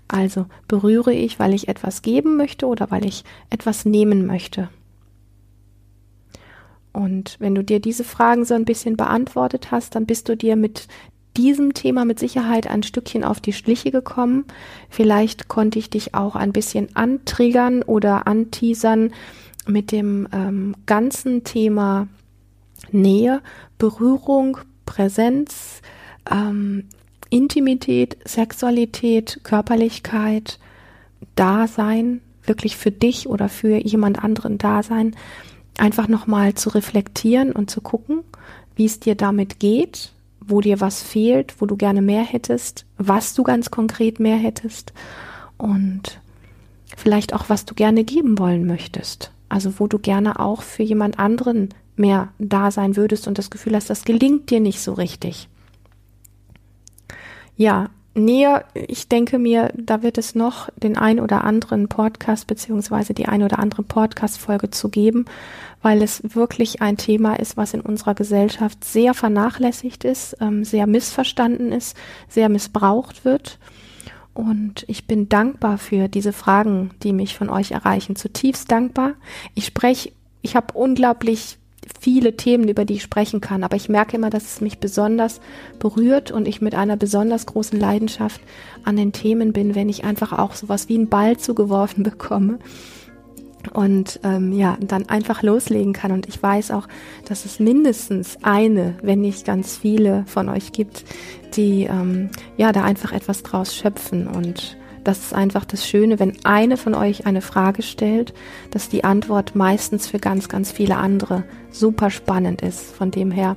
Also 0.07 0.45
berühre 0.67 1.13
ich, 1.13 1.39
weil 1.39 1.55
ich 1.55 1.67
etwas 1.67 2.03
geben 2.03 2.37
möchte 2.37 2.67
oder 2.67 2.91
weil 2.91 3.05
ich 3.05 3.23
etwas 3.49 3.85
nehmen 3.85 4.27
möchte. 4.27 4.69
Und 6.91 7.35
wenn 7.39 7.55
du 7.55 7.63
dir 7.63 7.79
diese 7.79 8.03
Fragen 8.03 8.45
so 8.45 8.53
ein 8.53 8.65
bisschen 8.65 8.97
beantwortet 8.97 9.71
hast, 9.71 9.95
dann 9.95 10.05
bist 10.05 10.27
du 10.29 10.35
dir 10.35 10.55
mit 10.55 10.87
diesem 11.37 11.73
Thema 11.73 12.05
mit 12.05 12.19
Sicherheit 12.19 12.67
ein 12.67 12.83
Stückchen 12.83 13.23
auf 13.23 13.39
die 13.39 13.53
Schliche 13.53 13.91
gekommen. 13.91 14.45
Vielleicht 14.89 15.47
konnte 15.47 15.79
ich 15.79 15.89
dich 15.89 16.15
auch 16.15 16.35
ein 16.35 16.51
bisschen 16.51 16.95
antriggern 16.95 17.83
oder 17.83 18.27
anteasern 18.27 19.13
mit 19.67 19.91
dem 19.91 20.27
ähm, 20.33 20.75
ganzen 20.85 21.43
Thema 21.43 22.07
Nähe, 22.91 23.41
Berührung, 23.77 24.57
Präsenz, 24.85 25.81
ähm, 26.29 26.85
Intimität, 27.29 28.17
Sexualität, 28.25 29.41
Körperlichkeit, 29.43 30.59
Dasein, 31.35 32.21
wirklich 32.43 32.75
für 32.75 32.91
dich 32.91 33.29
oder 33.29 33.49
für 33.49 33.77
jemand 33.77 34.23
anderen 34.23 34.57
Dasein 34.57 35.15
einfach 35.79 36.07
nochmal 36.07 36.53
zu 36.53 36.69
reflektieren 36.69 37.51
und 37.51 37.69
zu 37.69 37.81
gucken, 37.81 38.23
wie 38.75 38.85
es 38.85 38.99
dir 38.99 39.15
damit 39.15 39.59
geht, 39.59 40.13
wo 40.39 40.61
dir 40.61 40.79
was 40.79 41.01
fehlt, 41.01 41.61
wo 41.61 41.65
du 41.65 41.77
gerne 41.77 42.01
mehr 42.01 42.23
hättest, 42.23 42.85
was 42.97 43.33
du 43.33 43.43
ganz 43.43 43.71
konkret 43.71 44.19
mehr 44.19 44.37
hättest 44.37 44.93
und 45.57 46.19
vielleicht 46.95 47.33
auch, 47.33 47.49
was 47.49 47.65
du 47.65 47.75
gerne 47.75 48.03
geben 48.03 48.39
wollen 48.39 48.65
möchtest. 48.65 49.31
Also 49.47 49.79
wo 49.79 49.87
du 49.87 49.99
gerne 49.99 50.39
auch 50.39 50.61
für 50.61 50.83
jemand 50.83 51.19
anderen 51.19 51.69
mehr 51.95 52.29
da 52.39 52.71
sein 52.71 52.95
würdest 52.95 53.27
und 53.27 53.37
das 53.37 53.49
Gefühl 53.49 53.75
hast, 53.75 53.89
das 53.89 54.05
gelingt 54.05 54.49
dir 54.49 54.59
nicht 54.59 54.79
so 54.79 54.93
richtig. 54.93 55.49
Ja, 57.57 57.89
näher, 58.13 58.65
ich 58.73 59.07
denke 59.07 59.39
mir, 59.39 59.71
da 59.75 60.03
wird 60.03 60.17
es 60.17 60.35
noch 60.35 60.69
den 60.75 60.97
ein 60.97 61.19
oder 61.19 61.43
anderen 61.43 61.87
Podcast 61.87 62.47
beziehungsweise 62.47 63.13
die 63.13 63.27
ein 63.27 63.43
oder 63.43 63.59
andere 63.59 63.83
Podcast-Folge 63.83 64.69
zu 64.71 64.89
geben, 64.89 65.25
weil 65.81 66.01
es 66.01 66.21
wirklich 66.23 66.81
ein 66.81 66.97
Thema 66.97 67.35
ist, 67.35 67.57
was 67.57 67.73
in 67.73 67.81
unserer 67.81 68.15
Gesellschaft 68.15 68.83
sehr 68.83 69.13
vernachlässigt 69.13 70.03
ist, 70.03 70.37
ähm, 70.41 70.63
sehr 70.63 70.87
missverstanden 70.87 71.71
ist, 71.71 71.95
sehr 72.27 72.49
missbraucht 72.49 73.25
wird 73.25 73.59
und 74.39 74.85
ich 74.87 75.05
bin 75.05 75.27
dankbar 75.27 75.77
für 75.77 76.07
diese 76.07 76.31
Fragen, 76.31 76.91
die 77.03 77.11
mich 77.11 77.35
von 77.35 77.49
euch 77.49 77.71
erreichen. 77.71 78.15
Zutiefst 78.15 78.71
dankbar. 78.71 79.15
Ich 79.53 79.65
spreche, 79.65 80.13
ich 80.41 80.55
habe 80.55 80.73
unglaublich 80.75 81.57
viele 81.99 82.35
Themen, 82.35 82.67
über 82.67 82.85
die 82.85 82.95
ich 82.95 83.03
sprechen 83.03 83.41
kann, 83.41 83.63
aber 83.63 83.75
ich 83.75 83.89
merke 83.89 84.17
immer, 84.17 84.29
dass 84.29 84.43
es 84.43 84.61
mich 84.61 84.79
besonders 84.79 85.41
berührt 85.79 86.31
und 86.31 86.47
ich 86.47 86.61
mit 86.61 86.75
einer 86.75 86.97
besonders 86.97 87.45
großen 87.45 87.79
Leidenschaft 87.79 88.41
an 88.83 88.95
den 88.95 89.11
Themen 89.11 89.53
bin, 89.53 89.75
wenn 89.75 89.89
ich 89.89 90.03
einfach 90.03 90.33
auch 90.33 90.53
sowas 90.53 90.89
wie 90.89 90.95
einen 90.95 91.09
Ball 91.09 91.37
zugeworfen 91.37 92.03
bekomme 92.03 92.59
und 93.73 94.19
ähm, 94.23 94.53
ja, 94.53 94.77
dann 94.79 95.09
einfach 95.09 95.43
loslegen 95.43 95.93
kann. 95.93 96.11
Und 96.11 96.27
ich 96.27 96.41
weiß 96.41 96.71
auch, 96.71 96.87
dass 97.25 97.45
es 97.45 97.59
mindestens 97.59 98.37
eine, 98.41 98.95
wenn 99.01 99.21
nicht 99.21 99.45
ganz 99.45 99.77
viele 99.77 100.23
von 100.27 100.49
euch 100.49 100.71
gibt, 100.71 101.03
die 101.55 101.83
ähm, 101.83 102.29
ja 102.57 102.71
da 102.71 102.83
einfach 102.83 103.11
etwas 103.11 103.43
draus 103.43 103.75
schöpfen. 103.75 104.27
Und 104.27 104.77
das 105.09 105.17
ist 105.17 105.33
einfach 105.33 105.65
das 105.65 105.87
Schöne, 105.87 106.19
wenn 106.19 106.33
eine 106.45 106.77
von 106.77 106.93
euch 106.93 107.25
eine 107.25 107.41
Frage 107.41 107.81
stellt, 107.81 108.31
dass 108.69 108.89
die 108.89 109.03
Antwort 109.03 109.55
meistens 109.55 110.05
für 110.05 110.19
ganz, 110.19 110.49
ganz 110.49 110.71
viele 110.71 110.97
andere 110.97 111.45
super 111.71 112.11
spannend 112.11 112.61
ist. 112.61 112.93
Von 112.95 113.09
dem 113.09 113.31
her 113.31 113.55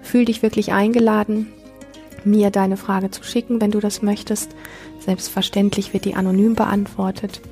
fühl 0.00 0.24
dich 0.24 0.40
wirklich 0.42 0.72
eingeladen, 0.72 1.52
mir 2.24 2.48
deine 2.48 2.78
Frage 2.78 3.10
zu 3.10 3.22
schicken, 3.22 3.60
wenn 3.60 3.70
du 3.70 3.80
das 3.80 4.00
möchtest. 4.00 4.52
Selbstverständlich 4.98 5.92
wird 5.92 6.06
die 6.06 6.14
anonym 6.14 6.54
beantwortet. 6.54 7.42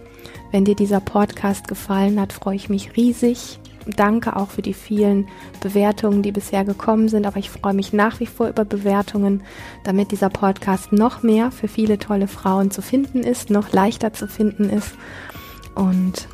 Wenn 0.51 0.65
dir 0.65 0.75
dieser 0.75 1.01
Podcast 1.01 1.69
gefallen 1.69 2.19
hat, 2.19 2.33
freue 2.33 2.57
ich 2.57 2.71
mich 2.71 2.97
riesig. 2.97 3.59
Danke 3.87 4.37
auch 4.37 4.51
für 4.51 4.63
die 4.63 4.75
vielen 4.75 5.29
Bewertungen, 5.61 6.23
die 6.23 6.31
bisher 6.31 6.65
gekommen 6.65 7.09
sind, 7.09 7.27
aber 7.27 7.39
ich 7.39 7.51
freue 7.51 7.75
mich 7.75 7.93
nach 7.93 8.21
wie 8.21 8.27
vor 8.27 8.49
über 8.49 8.65
Bewertungen, 8.65 9.43
damit 9.85 10.13
dieser 10.13 10.31
Podcast 10.31 10.93
noch 10.93 11.23
mehr 11.23 11.51
für 11.51 11.69
viele 11.69 11.99
tolle 11.99 12.29
Frauen 12.29 12.71
zu 12.71 12.81
finden 12.81 13.21
ist, 13.21 13.51
noch 13.51 13.73
leichter 13.73 14.13
zu 14.13 14.29
finden 14.29 14.71
ist. 14.71 14.95
Und 15.75 16.29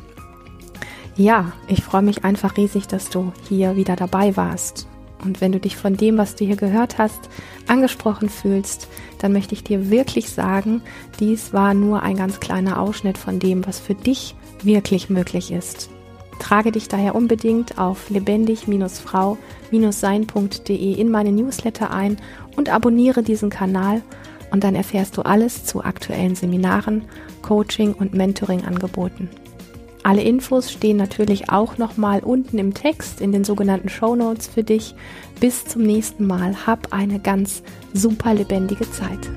ja, 1.15 1.53
ich 1.67 1.83
freue 1.83 2.03
mich 2.03 2.23
einfach 2.23 2.55
riesig, 2.55 2.87
dass 2.87 3.09
du 3.09 3.33
hier 3.47 3.75
wieder 3.75 3.95
dabei 3.95 4.37
warst. 4.37 4.87
Und 5.23 5.41
wenn 5.41 5.51
du 5.51 5.59
dich 5.59 5.75
von 5.75 5.97
dem, 5.97 6.17
was 6.17 6.35
du 6.35 6.45
hier 6.45 6.55
gehört 6.55 6.97
hast, 6.97 7.29
angesprochen 7.67 8.29
fühlst, 8.29 8.87
dann 9.17 9.33
möchte 9.33 9.53
ich 9.53 9.63
dir 9.63 9.89
wirklich 9.89 10.29
sagen, 10.29 10.81
dies 11.19 11.51
war 11.51 11.73
nur 11.73 12.03
ein 12.03 12.15
ganz 12.15 12.39
kleiner 12.39 12.79
Ausschnitt 12.79 13.17
von 13.17 13.39
dem, 13.39 13.65
was 13.67 13.79
für 13.79 13.95
dich 13.95 14.35
wirklich 14.63 15.09
möglich 15.09 15.51
ist. 15.51 15.89
Trage 16.39 16.71
dich 16.71 16.87
daher 16.87 17.13
unbedingt 17.15 17.77
auf 17.77 18.09
lebendig-frau-sein.de 18.09 20.93
in 20.93 21.11
meine 21.11 21.31
Newsletter 21.31 21.91
ein 21.91 22.17
und 22.55 22.69
abonniere 22.69 23.23
diesen 23.23 23.49
Kanal 23.49 24.01
und 24.51 24.63
dann 24.63 24.75
erfährst 24.75 25.17
du 25.17 25.21
alles 25.21 25.65
zu 25.65 25.83
aktuellen 25.83 26.35
Seminaren, 26.35 27.05
Coaching 27.41 27.93
und 27.93 28.13
Mentoring-Angeboten. 28.13 29.29
Alle 30.01 30.21
Infos 30.21 30.71
stehen 30.71 30.97
natürlich 30.97 31.49
auch 31.49 31.77
nochmal 31.77 32.21
unten 32.21 32.57
im 32.57 32.73
Text 32.73 33.21
in 33.21 33.31
den 33.31 33.43
sogenannten 33.43 33.89
Show 33.89 34.15
Notes 34.15 34.47
für 34.47 34.63
dich. 34.63 34.95
Bis 35.39 35.65
zum 35.65 35.83
nächsten 35.83 36.25
Mal. 36.25 36.65
Hab 36.65 36.93
eine 36.93 37.19
ganz 37.19 37.63
super 37.93 38.33
lebendige 38.33 38.89
Zeit. 38.89 39.29